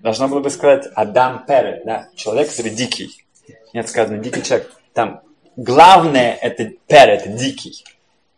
Должно 0.00 0.28
было 0.28 0.40
бы 0.40 0.50
сказать 0.50 0.86
Адам 0.94 1.46
Пере, 1.46 1.80
да? 1.86 2.10
Человек, 2.14 2.50
который 2.50 2.72
дикий. 2.72 3.24
Нет, 3.72 3.88
сказано 3.88 4.18
дикий 4.18 4.42
человек. 4.42 4.70
Там 4.92 5.22
главное 5.56 6.34
это 6.34 6.72
Пере, 6.88 7.14
это 7.14 7.30
дикий. 7.30 7.86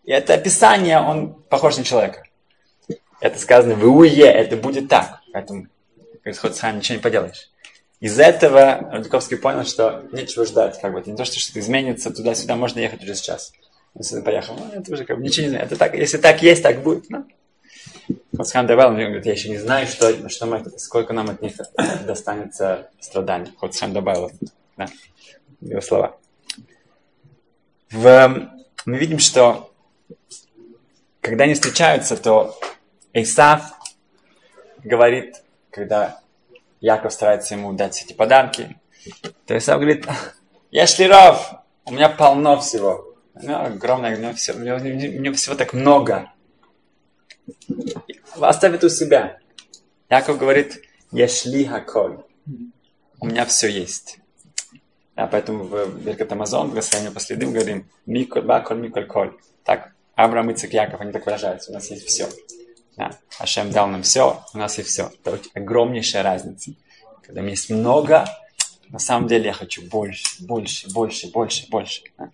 И 0.05 0.13
это 0.13 0.33
описание, 0.35 1.01
он 1.01 1.35
похож 1.35 1.77
на 1.77 1.83
человека. 1.83 2.23
Это 3.19 3.37
сказано 3.37 3.75
в 3.75 3.85
Уе, 3.85 4.27
это 4.27 4.57
будет 4.57 4.89
так. 4.89 5.23
Поэтому, 5.33 5.67
говорит, 6.23 6.39
хоть 6.39 6.55
сам 6.55 6.77
ничего 6.77 6.99
не 6.99 7.03
поделаешь. 7.03 7.51
Из-за 8.05 8.25
этого 8.25 8.91
Рудковский 8.93 9.39
понял, 9.39 9.65
что 9.65 10.05
нечего 10.13 10.45
ждать. 10.45 10.79
Как 10.79 10.93
бы. 10.93 11.03
Не 11.07 11.17
то, 11.17 11.25
что 11.25 11.41
что-то 11.41 11.61
изменится, 11.61 12.11
туда-сюда 12.11 12.55
можно 12.55 12.79
ехать 12.79 13.03
уже 13.03 13.15
сейчас. 13.15 13.55
Сюда 13.99 14.21
поехал. 14.21 14.57
Ну, 14.59 14.79
это 14.79 14.93
уже 14.93 15.07
как 15.07 15.17
бы 15.17 15.23
ничего 15.23 15.45
не 15.45 15.49
знаю. 15.53 15.65
Это 15.65 15.77
так, 15.77 15.95
если 15.95 16.19
так 16.19 16.43
есть, 16.43 16.63
так 16.63 16.83
будет. 16.83 17.09
Ну. 17.09 17.25
Хосхан 18.37 18.67
добавил, 18.67 18.91
он 18.91 18.99
говорит, 18.99 19.25
я 19.25 19.33
еще 19.33 19.49
не 19.49 19.57
знаю, 19.57 19.87
что, 19.87 20.29
что 20.29 20.45
мы, 20.45 20.63
сколько 20.77 21.15
нам 21.15 21.31
от 21.31 21.41
них 21.41 21.55
достанется 22.07 22.91
страданий. 23.01 23.53
Хосхан 23.57 23.95
добавил, 23.95 24.31
да, 24.77 24.87
его 25.63 25.81
слова. 25.81 26.19
В, 27.91 28.51
мы 28.85 28.99
видим, 28.99 29.19
что 29.19 29.73
когда 31.23 31.45
они 31.45 31.55
встречаются, 31.55 32.19
то 32.19 32.61
Исав 33.15 33.63
говорит, 34.83 35.37
когда 35.71 36.21
Яков 36.85 37.15
старается 37.15 37.55
ему 37.55 37.73
дать 37.73 38.03
эти 38.03 38.13
подарки, 38.13 38.77
то 39.47 39.57
Исав 39.57 39.81
говорит, 39.81 40.07
я 40.71 40.87
шлиров, 40.87 41.55
у 41.87 41.93
меня 41.93 42.11
полно 42.11 42.61
всего. 42.61 43.17
У 43.33 43.41
меня 43.41 43.63
огромное, 43.63 44.15
у 44.15 44.19
меня, 44.19 44.35
все, 44.35 44.53
у, 44.53 44.59
меня, 44.59 44.77
у 44.77 44.81
меня 44.81 45.33
всего 45.33 45.55
так 45.55 45.73
много. 45.73 46.31
Оставь 48.39 48.75
это 48.75 48.87
у 48.87 48.91
себя. 48.91 49.39
Яков 50.11 50.37
говорит, 50.37 50.83
я 51.11 51.27
шли. 51.27 51.71
У 53.19 53.27
меня 53.27 53.47
все 53.47 53.69
есть. 53.69 54.19
А 55.15 55.27
поэтому 55.27 55.65
в 55.65 56.03
Беркат 56.03 56.33
Амазон, 56.33 56.67
в 56.67 56.71
благословении 56.73 57.15
по 57.15 57.21
следам, 57.21 57.55
говорим, 57.55 57.89
миколь, 58.05 58.43
баколь, 58.43 58.79
миколь, 58.79 59.07
коль. 59.07 59.33
Так, 59.65 59.95
Авраам, 60.17 60.53
Ицек, 60.53 60.75
Яков, 60.75 61.01
они 61.01 61.13
так 61.13 61.25
выражаются. 61.25 61.71
У 61.71 61.75
нас 61.75 61.91
есть 61.91 62.07
все. 62.07 62.29
Да. 62.97 63.19
Ашем 63.39 63.71
дал 63.71 63.89
нам 63.89 64.03
все, 64.03 64.45
у 64.53 64.59
нас 64.59 64.79
есть 64.79 64.91
все. 64.91 65.11
Это 65.25 65.41
огромнейшая 65.55 66.23
разница. 66.23 66.73
Когда 67.23 67.41
у 67.41 67.45
меня 67.45 67.53
есть 67.53 67.71
много, 67.71 68.27
на 68.89 68.99
самом 68.99 69.27
деле 69.29 69.47
я 69.47 69.53
хочу 69.53 69.83
больше, 69.89 70.25
больше, 70.45 70.89
больше, 70.93 71.31
больше, 71.31 71.67
больше. 71.69 72.03
Да. 72.19 72.31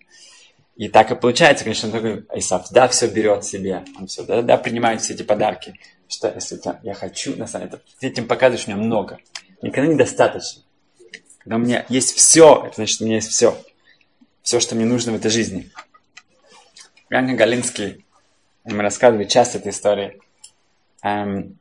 И 0.75 0.87
так 0.87 1.11
и 1.11 1.15
получается, 1.15 1.63
конечно, 1.63 1.89
он 1.89 1.93
такой 1.93 2.25
Исаф, 2.39 2.69
да, 2.71 2.87
все 2.87 3.07
берет 3.07 3.43
себе, 3.43 3.83
он 3.99 4.07
все, 4.07 4.23
да, 4.23 4.41
да, 4.41 4.57
принимает 4.57 5.01
все 5.01 5.13
эти 5.13 5.23
подарки. 5.23 5.73
Что 6.07 6.31
если 6.33 6.59
я 6.83 6.93
хочу, 6.93 7.35
на 7.35 7.47
самом 7.47 7.69
деле, 7.69 7.81
ты 7.99 8.07
этим 8.07 8.27
показываешь, 8.27 8.67
меня 8.67 8.77
много. 8.77 9.19
Никогда 9.61 9.91
недостаточно. 9.91 10.63
Когда 11.39 11.55
у 11.55 11.59
меня 11.59 11.85
есть 11.89 12.15
все, 12.15 12.63
это 12.65 12.75
значит, 12.75 13.01
у 13.01 13.05
меня 13.05 13.15
есть 13.15 13.29
все. 13.29 13.57
Все, 14.41 14.59
что 14.59 14.75
мне 14.75 14.85
нужно 14.85 15.11
в 15.11 15.15
этой 15.15 15.31
жизни. 15.31 15.71
Янка 17.09 17.35
Галинский, 17.35 18.05
мы 18.63 18.81
рассказывали 18.81 19.25
часто 19.25 19.57
эту 19.57 19.69
историю. 19.69 20.19
Эм, 21.03 21.57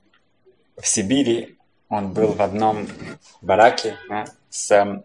в 0.77 0.87
Сибири 0.87 1.59
он 1.89 2.13
был 2.13 2.33
в 2.33 2.43
одном 2.43 2.87
бараке 3.41 3.97
да, 4.09 4.27
с 4.49 5.05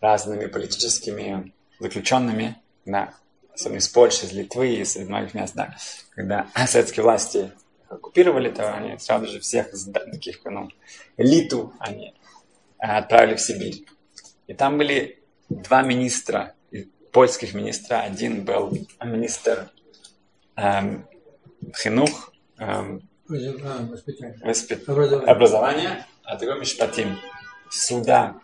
разными 0.00 0.46
политическими 0.46 1.52
заключенными, 1.78 2.56
да, 2.84 3.14
особенно 3.52 3.78
из 3.78 3.88
Польши, 3.88 4.26
из 4.26 4.32
Литвы, 4.32 4.74
из 4.74 4.96
многих 4.96 5.34
мест, 5.34 5.54
да. 5.54 5.76
Когда 6.10 6.46
советские 6.66 7.04
власти 7.04 7.52
оккупировали, 7.88 8.50
то 8.50 8.72
они 8.74 8.98
сразу 8.98 9.26
же 9.26 9.40
всех 9.40 9.70
таких, 9.70 10.40
ну, 10.44 10.68
элиту 11.16 11.72
они 11.78 12.14
э, 12.78 12.86
отправили 12.86 13.36
в 13.36 13.40
Сибирь. 13.40 13.84
И 14.46 14.54
там 14.54 14.78
были 14.78 15.22
два 15.48 15.82
министра, 15.82 16.54
польских 17.12 17.54
министра. 17.54 18.00
Один 18.00 18.44
был 18.44 18.72
министр 19.04 19.70
эм, 20.56 21.06
хинух, 21.76 22.32
эм, 22.58 23.08
воспит... 24.42 24.88
образование. 24.88 25.32
образования, 25.32 26.06
а 26.24 26.36
другой 26.36 26.60
Мишпатим, 26.60 27.18
суда, 27.70 28.40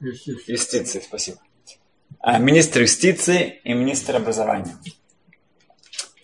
юстиции, 0.00 1.00
спасибо. 1.00 1.38
А, 2.20 2.38
министр 2.38 2.82
юстиции 2.82 3.60
и 3.64 3.72
министр 3.74 4.16
образования. 4.16 4.76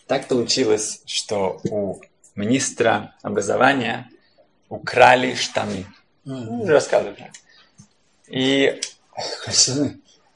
Так 0.06 0.28
получилось, 0.28 1.02
что 1.06 1.60
у 1.64 2.00
министра 2.34 3.14
образования 3.22 4.10
украли 4.68 5.34
штаны. 5.34 5.86
Mm-hmm. 6.26 6.66
Рассказывали. 6.66 7.30
И 8.28 8.80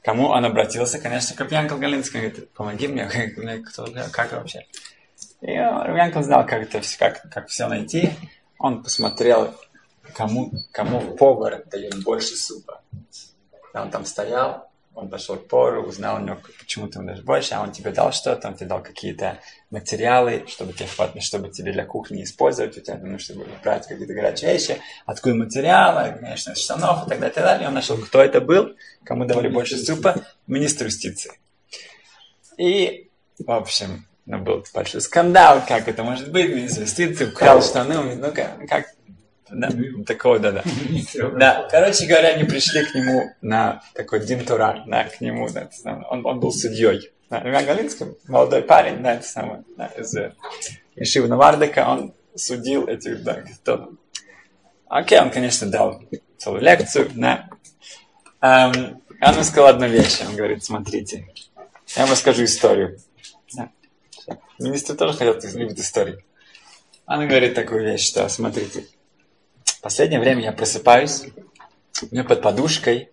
кому 0.02 0.28
он 0.28 0.44
обратился? 0.44 0.98
Конечно, 0.98 1.34
к 1.34 1.48
Галинский. 1.48 2.20
Говорит, 2.20 2.50
помоги 2.52 2.88
мне, 2.88 3.08
кто, 3.68 3.88
как 4.12 4.32
вообще? 4.32 4.66
И 5.40 5.52
Янкл 5.52 6.22
знал, 6.22 6.46
как, 6.46 6.62
это, 6.62 6.80
как, 6.98 7.30
как 7.30 7.48
все 7.48 7.68
найти. 7.68 8.10
Он 8.58 8.82
посмотрел, 8.82 9.54
кому, 10.14 10.50
кому 10.72 11.00
повар 11.16 11.64
дает 11.66 12.02
больше 12.02 12.34
супа. 12.34 12.82
Он 13.72 13.90
там 13.90 14.04
стоял, 14.04 14.68
он 14.98 15.08
пошел 15.08 15.36
к 15.36 15.46
пору, 15.46 15.84
узнал 15.84 16.16
у 16.16 16.24
него, 16.24 16.38
почему 16.58 16.88
ты 16.88 17.00
даешь 17.00 17.22
больше, 17.22 17.54
а 17.54 17.62
он 17.62 17.70
тебе 17.70 17.92
дал 17.92 18.10
что-то, 18.10 18.48
он 18.48 18.54
тебе 18.54 18.66
дал 18.66 18.82
какие-то 18.82 19.38
материалы, 19.70 20.44
чтобы 20.48 20.72
тебе 20.72 20.88
хватит, 20.88 21.22
чтобы 21.22 21.50
тебе 21.50 21.72
для 21.72 21.84
кухни 21.84 22.24
использовать, 22.24 22.76
у 22.76 22.80
тебя, 22.80 22.98
ну, 23.00 23.16
чтобы 23.20 23.46
брать 23.62 23.86
какие-то 23.86 24.12
горячие 24.12 24.52
вещи, 24.52 24.80
откуда 25.06 25.36
материалы, 25.36 26.18
конечно, 26.18 26.56
штанов 26.56 27.06
и 27.06 27.10
так 27.10 27.20
далее, 27.20 27.30
и 27.30 27.34
так 27.34 27.44
далее. 27.44 27.68
Он 27.68 27.74
нашел, 27.74 27.96
кто 27.98 28.20
это 28.20 28.40
был, 28.40 28.74
кому 29.04 29.24
давали 29.24 29.46
больше 29.46 29.76
супа, 29.76 30.16
министр 30.48 30.86
юстиции. 30.86 31.38
И, 32.56 33.08
в 33.38 33.52
общем, 33.52 34.08
ну, 34.28 34.38
был 34.38 34.62
большой 34.74 35.00
скандал, 35.00 35.62
как 35.66 35.88
это 35.88 36.02
может 36.04 36.30
быть, 36.30 36.50
министр 36.50 36.82
юстиции 36.82 37.24
украл 37.24 37.62
штаны, 37.62 38.14
ну, 38.14 38.30
как, 38.30 38.68
как 38.68 38.86
да, 39.50 39.70
такого, 40.06 40.38
да, 40.38 40.52
да. 40.52 40.62
Да, 41.38 41.66
короче 41.70 42.04
говоря, 42.04 42.28
они 42.34 42.44
пришли 42.44 42.84
к 42.84 42.94
нему 42.94 43.30
на 43.40 43.82
такой 43.94 44.20
динтура, 44.20 44.84
да, 44.86 45.04
к 45.04 45.22
нему, 45.22 45.48
да, 45.48 45.70
он, 46.10 46.26
он 46.26 46.40
был 46.40 46.52
судьей. 46.52 47.10
Да, 47.30 47.40
Иван 47.42 47.64
Галинский, 47.64 48.06
молодой 48.26 48.60
парень, 48.60 49.02
да, 49.02 49.14
это 49.14 49.26
самое, 49.26 49.64
да, 49.78 49.86
из 49.96 50.14
Ишива 50.94 51.26
Навардека, 51.26 51.88
он 51.88 52.12
судил 52.34 52.86
этих, 52.86 53.22
да, 53.22 53.42
кто 53.62 53.92
Окей, 54.88 55.20
он, 55.20 55.30
конечно, 55.30 55.70
дал 55.70 56.02
целую 56.36 56.62
лекцию, 56.62 57.10
да. 57.14 57.48
Um, 58.42 59.00
он 59.20 59.44
сказал 59.44 59.68
одну 59.68 59.86
вещь, 59.86 60.20
он 60.26 60.36
говорит, 60.36 60.64
смотрите, 60.64 61.26
я 61.96 62.02
вам 62.02 62.12
расскажу 62.12 62.44
историю. 62.44 62.98
Министр 64.58 64.96
тоже 64.96 65.16
хотел, 65.16 65.38
любит 65.58 65.78
истории. 65.78 66.24
Он 67.06 67.26
говорит 67.26 67.54
такую 67.54 67.84
вещь, 67.84 68.06
что, 68.06 68.28
смотрите, 68.28 68.86
в 69.64 69.80
последнее 69.80 70.20
время 70.20 70.42
я 70.42 70.52
просыпаюсь, 70.52 71.24
у 72.02 72.06
меня 72.10 72.24
под 72.24 72.42
подушкой 72.42 73.10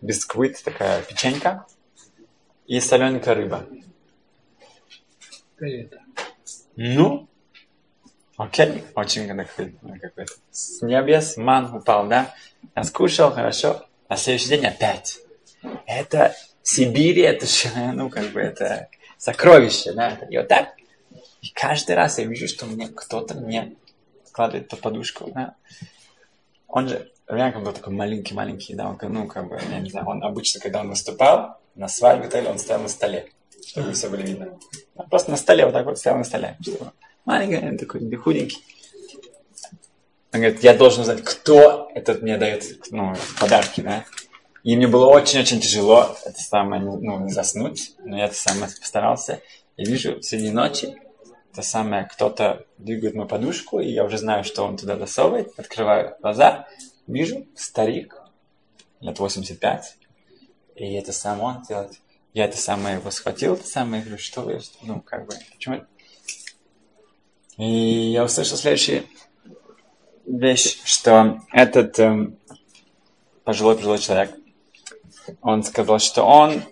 бисквит, 0.00 0.62
такая 0.62 1.02
печенька 1.02 1.66
и 2.66 2.78
солененькая 2.80 3.34
рыба. 3.34 3.66
Ну, 6.76 7.28
окей, 8.36 8.84
очень 8.94 9.28
какой, 9.28 9.74
какой 10.00 10.26
с 10.50 10.82
небес 10.82 11.36
ман 11.36 11.74
упал, 11.74 12.08
да? 12.08 12.34
Я 12.74 12.84
скушал, 12.84 13.32
хорошо. 13.32 13.86
На 14.08 14.16
следующий 14.16 14.48
день 14.48 14.66
опять. 14.66 15.18
Это 15.86 16.34
Сибирь, 16.62 17.20
это 17.20 17.46
ну, 17.94 18.08
как 18.08 18.30
бы, 18.32 18.40
это 18.40 18.88
сокровище, 19.22 19.92
да? 19.92 20.18
И 20.28 20.36
вот 20.36 20.48
так. 20.48 20.74
И 21.42 21.50
каждый 21.54 21.94
раз 21.94 22.18
я 22.18 22.24
вижу, 22.24 22.48
что 22.48 22.66
мне 22.66 22.88
кто-то 22.88 23.34
мне 23.34 23.76
складывает 24.26 24.68
под 24.68 24.80
подушку, 24.80 25.30
да. 25.32 25.54
Он 26.66 26.88
же, 26.88 27.08
реально 27.28 27.60
был 27.60 27.72
такой 27.72 27.92
маленький-маленький, 27.92 28.74
да, 28.74 28.88
он, 28.88 28.98
ну, 29.12 29.28
как 29.28 29.48
бы, 29.48 29.60
я 29.70 29.78
не 29.78 29.90
знаю, 29.90 30.08
он 30.08 30.24
обычно, 30.24 30.60
когда 30.60 30.80
он 30.80 30.88
выступал, 30.88 31.60
на 31.76 31.86
свадьбе 31.86 32.28
то 32.28 32.42
он 32.50 32.58
стоял 32.58 32.82
на 32.82 32.88
столе, 32.88 33.26
чтобы 33.64 33.92
все 33.92 34.08
было 34.08 34.20
видно. 34.20 34.58
Он 34.96 35.08
просто 35.08 35.30
на 35.30 35.36
столе, 35.36 35.66
вот 35.66 35.72
так 35.72 35.86
вот 35.86 35.98
стоял 35.98 36.18
на 36.18 36.24
столе. 36.24 36.56
Маленький, 37.24 37.78
такой 37.78 38.16
худенький. 38.16 38.58
Он 40.32 40.40
говорит, 40.40 40.64
я 40.64 40.74
должен 40.74 41.02
узнать, 41.02 41.22
кто 41.22 41.90
этот 41.94 42.22
мне 42.22 42.38
дает 42.38 42.64
ну, 42.90 43.14
подарки, 43.38 43.82
да. 43.82 44.04
И 44.62 44.76
мне 44.76 44.86
было 44.86 45.06
очень-очень 45.06 45.60
тяжело 45.60 46.16
это 46.24 46.40
самое, 46.40 46.82
ну, 46.82 47.28
заснуть, 47.28 47.94
но 47.98 48.16
я 48.16 48.26
это 48.26 48.34
самое 48.34 48.70
постарался. 48.80 49.40
И 49.76 49.84
вижу 49.84 50.18
в 50.18 50.22
середине 50.22 50.52
ночи, 50.52 50.96
то 51.54 51.62
самое, 51.62 52.04
кто-то 52.04 52.64
двигает 52.78 53.14
мою 53.14 53.28
подушку, 53.28 53.80
и 53.80 53.90
я 53.90 54.04
уже 54.04 54.18
знаю, 54.18 54.44
что 54.44 54.62
он 54.64 54.76
туда 54.76 54.96
засовывает, 54.96 55.52
открываю 55.58 56.16
глаза, 56.20 56.68
вижу 57.06 57.46
старик, 57.56 58.22
лет 59.00 59.18
85, 59.18 59.96
и 60.76 60.94
это 60.94 61.12
сам 61.12 61.40
он 61.40 61.62
делает. 61.62 61.92
Я 62.32 62.46
это 62.46 62.56
самое 62.56 62.96
его 62.96 63.10
схватил, 63.10 63.54
это 63.54 63.66
самое, 63.66 64.02
говорю, 64.02 64.18
что 64.18 64.40
вы, 64.42 64.60
ну, 64.82 65.00
как 65.00 65.26
бы, 65.26 65.34
почему? 65.52 65.84
И 67.58 68.12
я 68.12 68.24
услышал 68.24 68.56
следующую 68.56 69.04
вещь, 70.24 70.80
что 70.84 71.42
этот 71.52 71.98
эм, 71.98 72.38
пожилой 73.44 73.76
пожилой 73.76 73.98
человек, 73.98 74.34
он 75.40 75.62
сказал, 75.62 75.98
что 75.98 76.24
он 76.24 76.62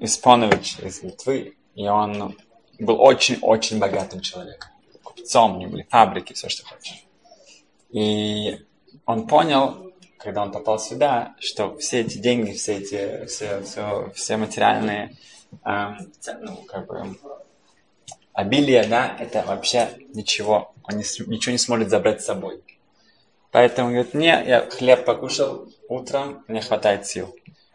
испанович 0.00 0.78
из 0.80 1.02
Литвы, 1.02 1.56
и 1.74 1.86
он 1.88 2.36
был 2.78 3.00
очень-очень 3.00 3.78
богатым 3.78 4.20
человеком. 4.20 4.70
Купцом, 5.02 5.56
у 5.56 5.60
него 5.60 5.72
были 5.72 5.86
фабрики, 5.88 6.32
все, 6.32 6.48
что 6.48 6.66
хочешь. 6.66 7.04
И 7.90 8.58
он 9.06 9.26
понял, 9.26 9.92
когда 10.18 10.42
он 10.42 10.52
попал 10.52 10.78
сюда, 10.78 11.34
что 11.38 11.76
все 11.78 12.00
эти 12.00 12.18
деньги, 12.18 12.52
все 12.52 12.78
эти, 12.78 13.26
все, 13.26 13.62
все, 13.62 14.10
все 14.14 14.36
материальные 14.36 15.16
эм, 15.64 16.12
ну, 16.40 16.56
как 16.66 16.86
бы, 16.86 17.16
обилие, 18.32 18.84
да, 18.84 19.16
это 19.18 19.44
вообще 19.46 19.90
ничего. 20.14 20.74
Он 20.82 20.96
не, 20.96 21.04
ничего 21.26 21.52
не 21.52 21.58
сможет 21.58 21.90
забрать 21.90 22.22
с 22.22 22.26
собой. 22.26 22.62
Поэтому 23.54 23.90
говорит, 23.90 24.14
не, 24.14 24.26
я 24.48 24.68
хлеб 24.68 25.04
покушал 25.04 25.68
утром, 25.88 26.44
мне 26.48 26.60
хватает 26.60 27.06
сил. 27.06 27.32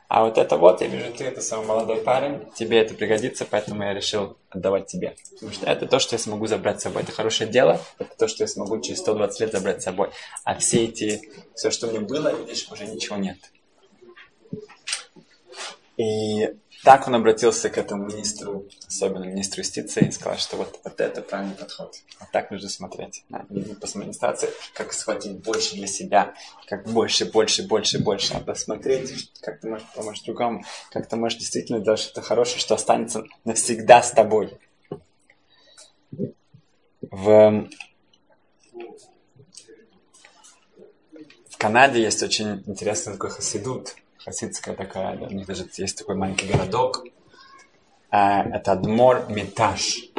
А 0.09 0.25
вот 0.25 0.37
это 0.37 0.57
вот, 0.57 0.81
я 0.81 0.87
вижу, 0.87 1.05
ты 1.13 1.23
это 1.23 1.39
самый 1.39 1.67
молодой 1.67 2.01
парень, 2.01 2.41
тебе 2.53 2.79
это 2.81 2.95
пригодится, 2.95 3.45
поэтому 3.49 3.83
я 3.83 3.93
решил 3.93 4.35
отдавать 4.49 4.87
тебе. 4.87 5.15
Потому 5.35 5.53
что 5.53 5.65
это 5.67 5.85
то, 5.85 5.99
что 5.99 6.15
я 6.15 6.19
смогу 6.19 6.47
забрать 6.47 6.81
с 6.81 6.83
собой. 6.83 7.03
Это 7.03 7.13
хорошее 7.13 7.49
дело, 7.49 7.79
это 7.97 8.09
то, 8.17 8.27
что 8.27 8.43
я 8.43 8.49
смогу 8.49 8.81
через 8.81 8.99
120 8.99 9.39
лет 9.39 9.51
забрать 9.53 9.81
с 9.81 9.85
собой. 9.85 10.09
А 10.43 10.55
все 10.55 10.83
эти, 10.83 11.21
все, 11.55 11.71
что 11.71 11.87
мне 11.87 12.01
было, 12.01 12.35
видишь, 12.35 12.67
уже 12.69 12.85
ничего 12.85 13.15
нет. 13.15 13.37
И 15.95 16.57
так 16.83 17.07
он 17.07 17.15
обратился 17.15 17.69
к 17.69 17.77
этому 17.77 18.05
министру, 18.05 18.65
особенно 18.87 19.25
министру 19.25 19.59
юстиции, 19.61 20.07
и 20.07 20.11
сказал, 20.11 20.37
что 20.37 20.55
вот, 20.55 20.79
вот 20.83 21.01
это 21.01 21.21
правильный 21.21 21.55
подход. 21.55 21.93
Вот 22.19 22.31
так 22.31 22.51
нужно 22.51 22.69
смотреть. 22.69 23.23
Да, 23.29 23.45
посмотреть 23.81 24.17
как 24.73 24.93
схватить 24.93 25.43
больше 25.43 25.75
для 25.75 25.87
себя, 25.87 26.33
как 26.67 26.87
больше, 26.87 27.25
больше, 27.25 27.63
больше, 27.67 27.99
больше. 27.99 28.33
Надо 28.33 28.55
смотреть, 28.55 29.31
как 29.41 29.59
ты 29.59 29.69
можешь 29.69 29.87
помочь 29.93 30.23
другому, 30.23 30.63
как 30.91 31.07
ты 31.09 31.17
можешь 31.17 31.39
действительно 31.39 31.79
делать 31.79 31.99
что-то 31.99 32.21
хорошее, 32.21 32.59
что 32.59 32.75
останется 32.75 33.23
навсегда 33.43 34.01
с 34.01 34.11
тобой. 34.11 34.57
В, 37.01 37.67
в 41.49 41.57
Канаде 41.57 42.01
есть 42.01 42.23
очень 42.23 42.63
интересный 42.67 43.13
такой 43.13 43.31
хасидут– 43.31 43.95
хасидская 44.29 44.75
такая, 44.75 45.17
да, 45.17 45.25
у 45.25 45.31
них 45.31 45.47
даже 45.47 45.67
есть 45.77 45.97
такой 45.97 46.15
маленький 46.15 46.47
городок. 46.47 47.03
А, 48.11 48.43
это 48.43 48.73
Адмор 48.73 49.25
Миташ. 49.29 50.11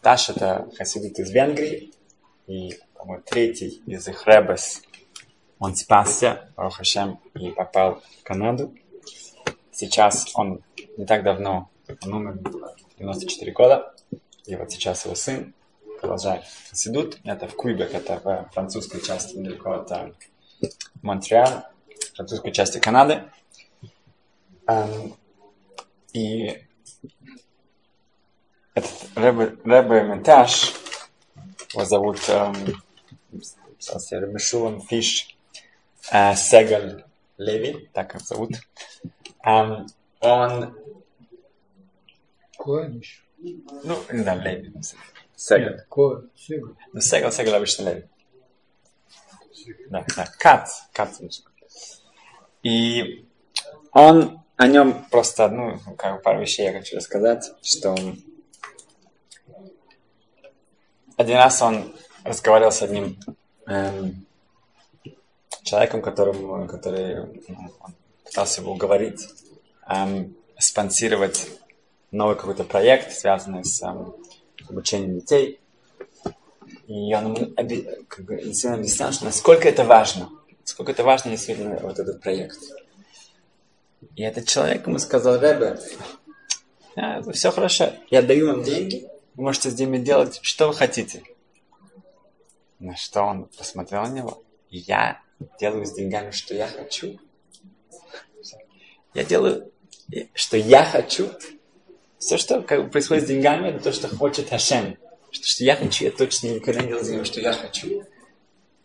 Таш 0.00 0.30
это 0.30 0.68
хасидит 0.78 1.18
из 1.18 1.30
Венгрии. 1.30 1.92
И, 2.46 2.78
по-моему, 2.94 3.24
третий 3.26 3.82
из 3.86 4.06
их 4.06 4.26
Ребес. 4.28 4.82
Он 5.58 5.74
спасся, 5.74 6.50
Рохашем, 6.56 7.18
и 7.34 7.50
попал 7.50 8.00
в 8.20 8.22
Канаду. 8.22 8.72
Сейчас 9.72 10.30
он 10.34 10.62
не 10.96 11.04
так 11.04 11.24
давно, 11.24 11.68
он 12.04 12.14
умер 12.14 12.38
94 12.98 13.52
года. 13.52 13.94
И 14.46 14.54
вот 14.54 14.70
сейчас 14.70 15.04
его 15.04 15.16
сын 15.16 15.52
продолжает 16.00 16.44
хасидут. 16.70 17.18
Это 17.24 17.48
в 17.48 17.56
Куйбек, 17.56 17.92
это 17.92 18.20
в 18.22 18.52
французской 18.54 19.02
части 19.02 19.36
недалеко 19.36 19.72
от 19.72 19.90
э, 19.90 20.12
Монтреаля 21.02 21.70
французской 22.20 22.52
части 22.52 22.78
Канады. 22.78 23.30
Эм, 24.66 25.16
и 26.12 26.62
этот 28.74 28.92
Рэбе 29.14 30.02
Меташ, 30.02 30.74
его 31.72 31.84
зовут 31.86 32.18
эм, 32.28 32.54
Мишулам 34.34 34.82
Фиш 34.82 35.34
э, 36.12 36.34
Сегаль 36.34 37.04
Леви, 37.38 37.88
так 37.94 38.12
его 38.12 38.22
зовут. 38.22 38.50
Эм, 39.42 39.86
он... 40.20 40.76
Коэниш? 42.58 43.24
Ну, 43.38 43.96
не 44.12 44.22
знаю, 44.22 44.42
Леви. 44.42 44.74
Сегаль. 45.36 45.86
Сегаль. 46.36 46.74
Ну, 46.92 47.00
Сегаль, 47.00 47.32
Сегаль 47.32 47.54
обычно 47.54 47.88
Леви. 47.88 48.04
Да, 49.88 50.04
да. 50.14 50.26
Кац. 50.38 50.82
Кац. 50.92 51.18
И 52.62 53.26
он 53.92 54.40
о 54.56 54.66
нем 54.66 55.06
просто, 55.10 55.48
ну, 55.48 55.78
как 55.96 56.16
бы 56.16 56.22
пару 56.22 56.40
вещей 56.40 56.64
я 56.66 56.72
хочу 56.72 56.96
рассказать, 56.96 57.50
что 57.62 57.96
один 61.16 61.36
раз 61.36 61.62
он 61.62 61.94
разговаривал 62.24 62.70
с 62.70 62.82
одним 62.82 63.18
эм, 63.66 64.26
человеком, 65.62 66.02
которым, 66.02 66.68
который 66.68 67.42
ну, 67.48 67.70
пытался 68.24 68.60
его 68.60 68.72
уговорить 68.72 69.28
эм, 69.88 70.36
спонсировать 70.58 71.48
новый 72.10 72.36
какой-то 72.36 72.64
проект, 72.64 73.12
связанный 73.12 73.64
с 73.64 73.82
эм, 73.82 74.14
обучением 74.68 75.20
детей. 75.20 75.58
И 76.86 77.14
он 77.14 77.34
ему 77.34 77.54
как 78.08 78.24
бы, 78.26 78.34
объяснял, 78.34 79.12
что 79.12 79.24
насколько 79.24 79.68
это 79.68 79.84
важно– 79.84 80.28
Сколько 80.70 80.92
это 80.92 81.02
важно 81.02 81.32
действительно 81.32 81.80
вот 81.80 81.98
этот 81.98 82.20
проект. 82.20 82.60
И 84.14 84.22
этот 84.22 84.46
человек 84.46 84.86
ему 84.86 85.00
сказал, 85.00 85.40
Ребе, 85.40 85.80
а, 86.94 87.20
все 87.32 87.50
хорошо, 87.50 87.92
я 88.08 88.22
даю 88.22 88.46
вам 88.46 88.62
деньги, 88.62 89.08
вы 89.34 89.42
можете 89.42 89.68
с 89.70 89.76
ними 89.76 89.98
делать, 89.98 90.38
что 90.42 90.68
вы 90.68 90.74
хотите. 90.74 91.24
На 92.78 92.94
что 92.94 93.22
он 93.22 93.46
посмотрел 93.46 94.02
на 94.02 94.12
него, 94.12 94.44
я 94.68 95.20
делаю 95.58 95.84
с 95.84 95.92
деньгами, 95.92 96.30
что 96.30 96.54
я 96.54 96.68
хочу. 96.68 97.18
Я 99.12 99.24
делаю, 99.24 99.72
что 100.34 100.56
я 100.56 100.84
хочу. 100.84 101.30
Все, 102.18 102.36
что 102.36 102.62
происходит 102.62 103.24
с 103.24 103.26
деньгами, 103.26 103.70
это 103.70 103.82
то, 103.82 103.92
что 103.92 104.06
хочет 104.06 104.48
Хашем. 104.48 104.96
Что, 105.32 105.46
что 105.48 105.64
я 105.64 105.74
хочу, 105.74 106.04
я 106.04 106.12
точно 106.12 106.46
никогда 106.46 106.80
не 106.82 106.90
делаю 106.90 107.24
что 107.24 107.40
я 107.40 107.52
хочу. 107.54 108.04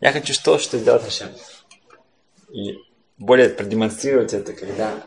Я 0.00 0.10
хочу 0.10 0.34
то, 0.42 0.58
что 0.58 0.78
сделал 0.78 0.98
Хашем. 0.98 1.28
И 2.56 2.82
более 3.18 3.50
продемонстрировать 3.50 4.32
это, 4.32 4.54
когда 4.54 5.04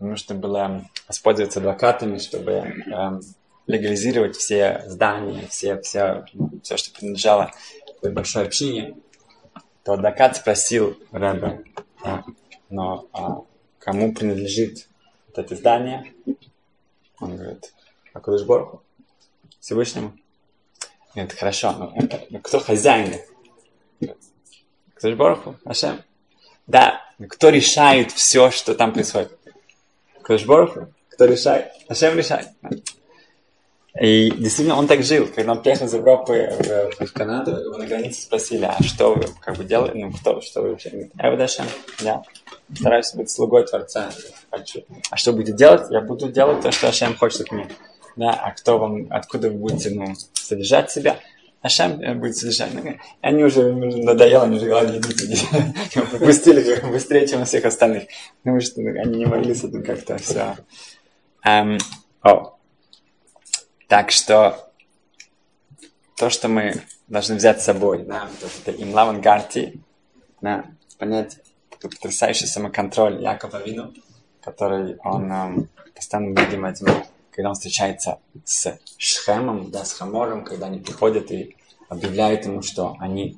нужно 0.00 0.34
было 0.34 0.88
воспользоваться 1.06 1.58
адвокатами, 1.58 2.16
чтобы 2.16 2.52
э, 2.52 3.20
легализировать 3.66 4.34
все 4.34 4.82
здания, 4.86 5.46
все, 5.50 5.78
все, 5.82 6.24
все, 6.62 6.78
что 6.78 6.98
принадлежало 6.98 7.52
большой 8.00 8.46
общине, 8.46 8.96
то 9.84 9.92
адвокат 9.92 10.38
спросил 10.38 10.96
Рэба, 11.12 11.58
да, 12.02 12.24
но 12.70 13.06
а 13.12 13.42
кому 13.78 14.14
принадлежит 14.14 14.88
вот 15.28 15.38
это 15.38 15.54
здание? 15.54 16.14
Он 17.20 17.36
говорит, 17.36 17.74
а 18.14 18.20
куда 18.20 18.42
Борху? 18.42 18.82
Всевышнему? 19.60 20.14
Говорит, 21.14 21.34
хорошо, 21.34 21.72
но, 21.72 21.94
но 22.30 22.38
кто 22.38 22.58
хозяин? 22.58 23.20
Борху? 25.02 25.56
Ашем? 25.66 26.00
Да, 26.66 27.00
кто 27.28 27.48
решает 27.48 28.12
все, 28.12 28.50
что 28.50 28.74
там 28.74 28.92
происходит? 28.92 29.32
Крошборху? 30.22 30.88
Кто 31.10 31.24
решает? 31.24 31.72
Ашем 31.88 32.16
решает. 32.16 32.48
И 33.98 34.30
действительно 34.30 34.76
он 34.76 34.86
так 34.86 35.02
жил. 35.02 35.26
Когда 35.34 35.52
он 35.52 35.62
приехал 35.62 35.86
из 35.86 35.94
Европы 35.94 36.52
в, 36.58 37.06
в 37.06 37.12
Канаду, 37.12 37.52
его 37.52 37.78
на 37.78 37.86
границе 37.86 38.22
спросили, 38.22 38.64
а 38.64 38.82
что 38.82 39.14
вы 39.14 39.24
как 39.40 39.56
бы 39.56 39.64
делаете? 39.64 39.98
Ну, 39.98 40.12
кто, 40.12 40.40
что 40.42 40.60
вы 40.60 40.70
вообще? 40.70 41.10
Я 41.16 41.32
Ашем, 41.32 41.66
я 42.00 42.22
стараюсь 42.74 43.14
быть 43.14 43.30
слугой 43.30 43.64
Творца. 43.64 44.10
Хочу. 44.50 44.84
А 45.10 45.16
что 45.16 45.32
будете 45.32 45.56
делать? 45.56 45.90
Я 45.90 46.02
буду 46.02 46.28
делать 46.28 46.60
то, 46.60 46.72
что 46.72 46.88
Ашем 46.88 47.16
хочет 47.16 47.42
от 47.42 47.52
меня. 47.52 47.68
Да, 48.16 48.32
а 48.32 48.50
кто 48.50 48.78
вам, 48.78 49.06
откуда 49.10 49.48
вы 49.48 49.56
будете 49.56 49.90
ну, 49.90 50.14
содержать 50.34 50.90
себя? 50.90 51.18
Ашем 51.62 52.20
будет 52.20 52.36
содержать. 52.36 52.70
Они 53.20 53.42
уже, 53.42 53.72
надоело, 53.72 54.44
они 54.44 54.56
уже 54.56 54.66
идите, 54.66 55.46
пропустили 56.10 56.80
быстрее, 56.90 57.26
чем 57.26 57.44
всех 57.44 57.64
остальных. 57.64 58.08
Потому 58.42 58.60
что 58.60 58.80
ну, 58.80 59.00
они 59.00 59.18
не 59.18 59.26
могли 59.26 59.54
с 59.54 59.64
этим 59.64 59.82
как-то 59.82 60.16
все. 60.18 60.56
Um, 61.46 61.78
oh. 62.24 62.52
Так 63.88 64.10
что 64.10 64.70
то, 66.16 66.30
что 66.30 66.48
мы 66.48 66.74
должны 67.08 67.36
взять 67.36 67.62
с 67.62 67.64
собой, 67.64 68.04
да, 68.04 68.28
это 68.64 68.72
имлаван 68.82 69.20
гарти, 69.20 69.80
да, 70.40 70.64
понять 70.98 71.38
потрясающий 71.80 72.46
самоконтроль 72.46 73.22
Якова 73.22 73.62
Вину, 73.62 73.92
который 74.42 74.96
он 75.04 75.30
um, 75.30 75.68
постоянно 75.94 76.38
видим 76.38 76.64
этим 76.64 76.86
когда 77.36 77.50
он 77.50 77.54
встречается 77.54 78.18
с 78.46 78.78
Шхемом, 78.96 79.70
да, 79.70 79.84
с 79.84 79.92
Хамором, 79.92 80.42
когда 80.42 80.66
они 80.66 80.78
приходят 80.78 81.30
и 81.30 81.54
объявляют 81.90 82.46
ему, 82.46 82.62
что 82.62 82.96
они 82.98 83.36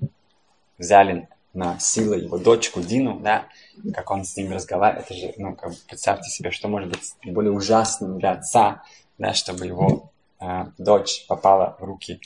взяли 0.79 1.29
на 1.53 1.81
силу 1.81 2.15
его 2.15 2.39
дочку 2.39 2.81
Дину, 2.81 3.19
да, 3.19 3.49
как 3.93 4.13
он 4.13 4.25
с 4.25 4.37
ними 4.37 4.55
разговаривает, 4.55 5.07
это 5.07 5.15
же, 5.15 5.35
ну, 5.37 5.57
как 5.57 5.71
бы 5.71 5.77
представьте 5.89 6.31
себе, 6.31 6.53
что 6.53 6.69
может 6.69 6.91
быть 6.91 7.13
более 7.25 7.51
ужасным 7.51 8.21
для 8.21 8.33
отца, 8.33 8.85
да, 9.19 9.35
чтобы 9.35 9.67
его 9.67 10.13
э, 10.41 10.67
дочь 10.79 11.27
попала 11.27 11.77
в 11.81 11.85
руки 11.85 12.21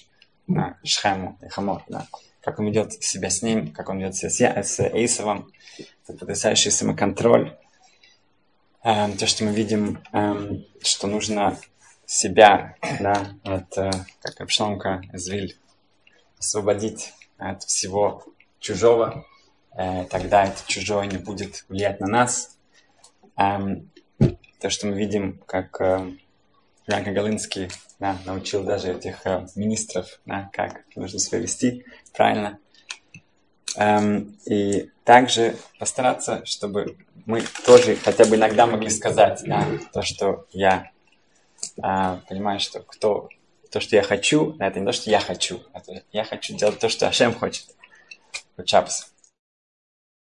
э, 0.49 0.53
Шхему 0.85 1.39
и 1.41 1.49
Хамор, 1.49 1.85
да. 1.89 2.07
Как 2.43 2.59
он 2.59 2.67
ведет 2.67 3.03
себя 3.03 3.31
с 3.31 3.41
ним, 3.41 3.73
как 3.73 3.89
он 3.89 3.99
ведет 3.99 4.15
себя 4.15 4.63
с, 4.63 4.75
с 4.75 4.81
Эйсовым, 4.81 5.51
это 6.07 6.19
потрясающий 6.19 6.71
самоконтроль, 6.71 7.57
э, 8.85 9.13
то, 9.13 9.27
что 9.27 9.45
мы 9.45 9.53
видим, 9.53 10.03
э, 10.13 10.63
что 10.83 11.07
нужно 11.07 11.59
себя 12.07 12.77
да, 13.01 13.29
от, 13.45 13.79
э, 13.79 13.91
как 14.21 14.41
Абшаломка 14.41 15.03
Звиль, 15.13 15.57
освободить 16.39 17.13
от 17.39 17.63
всего 17.63 18.25
чужого, 18.61 19.27
э, 19.77 20.05
тогда 20.11 20.45
это 20.45 20.61
чужое 20.67 21.07
не 21.07 21.19
будет 21.19 21.65
влиять 21.69 22.01
на 22.01 22.07
нас. 22.07 22.57
Э, 23.37 23.59
то, 24.61 24.71
что 24.71 24.87
мы 24.87 24.95
видим, 24.95 25.41
как 25.47 25.81
э, 25.81 26.13
Янка 26.87 27.13
Галинский 27.13 27.69
да, 27.99 28.19
научил 28.27 28.65
даже 28.65 28.93
этих 28.93 29.27
э, 29.27 29.47
министров, 29.57 30.21
да, 30.27 30.51
как 30.53 30.85
нужно 30.97 31.19
себя 31.19 31.39
вести 31.39 31.85
правильно. 32.13 32.59
Эм, 33.77 34.37
и 34.45 34.91
также 35.05 35.57
постараться, 35.79 36.45
чтобы 36.45 36.97
мы 37.27 37.43
тоже 37.65 37.97
хотя 37.97 38.25
бы 38.25 38.37
иногда 38.37 38.67
могли 38.67 38.91
сказать 38.91 39.43
да, 39.45 39.67
то, 39.93 40.03
что 40.03 40.47
я 40.53 40.91
э, 41.77 42.19
понимаю, 42.29 42.61
что 42.61 42.81
кто, 42.81 43.29
то, 43.71 43.81
что 43.81 43.97
я 43.97 44.03
хочу, 44.03 44.57
это 44.59 44.81
не 44.81 44.87
то, 44.87 44.93
что 44.93 45.11
я 45.11 45.21
хочу, 45.21 45.61
это 45.73 46.03
я 46.13 46.25
хочу 46.25 46.55
делать 46.57 46.79
то, 46.79 46.89
что 46.89 47.09
Ашем 47.09 47.35
хочет. 47.35 47.67
Чапс. 48.65 49.12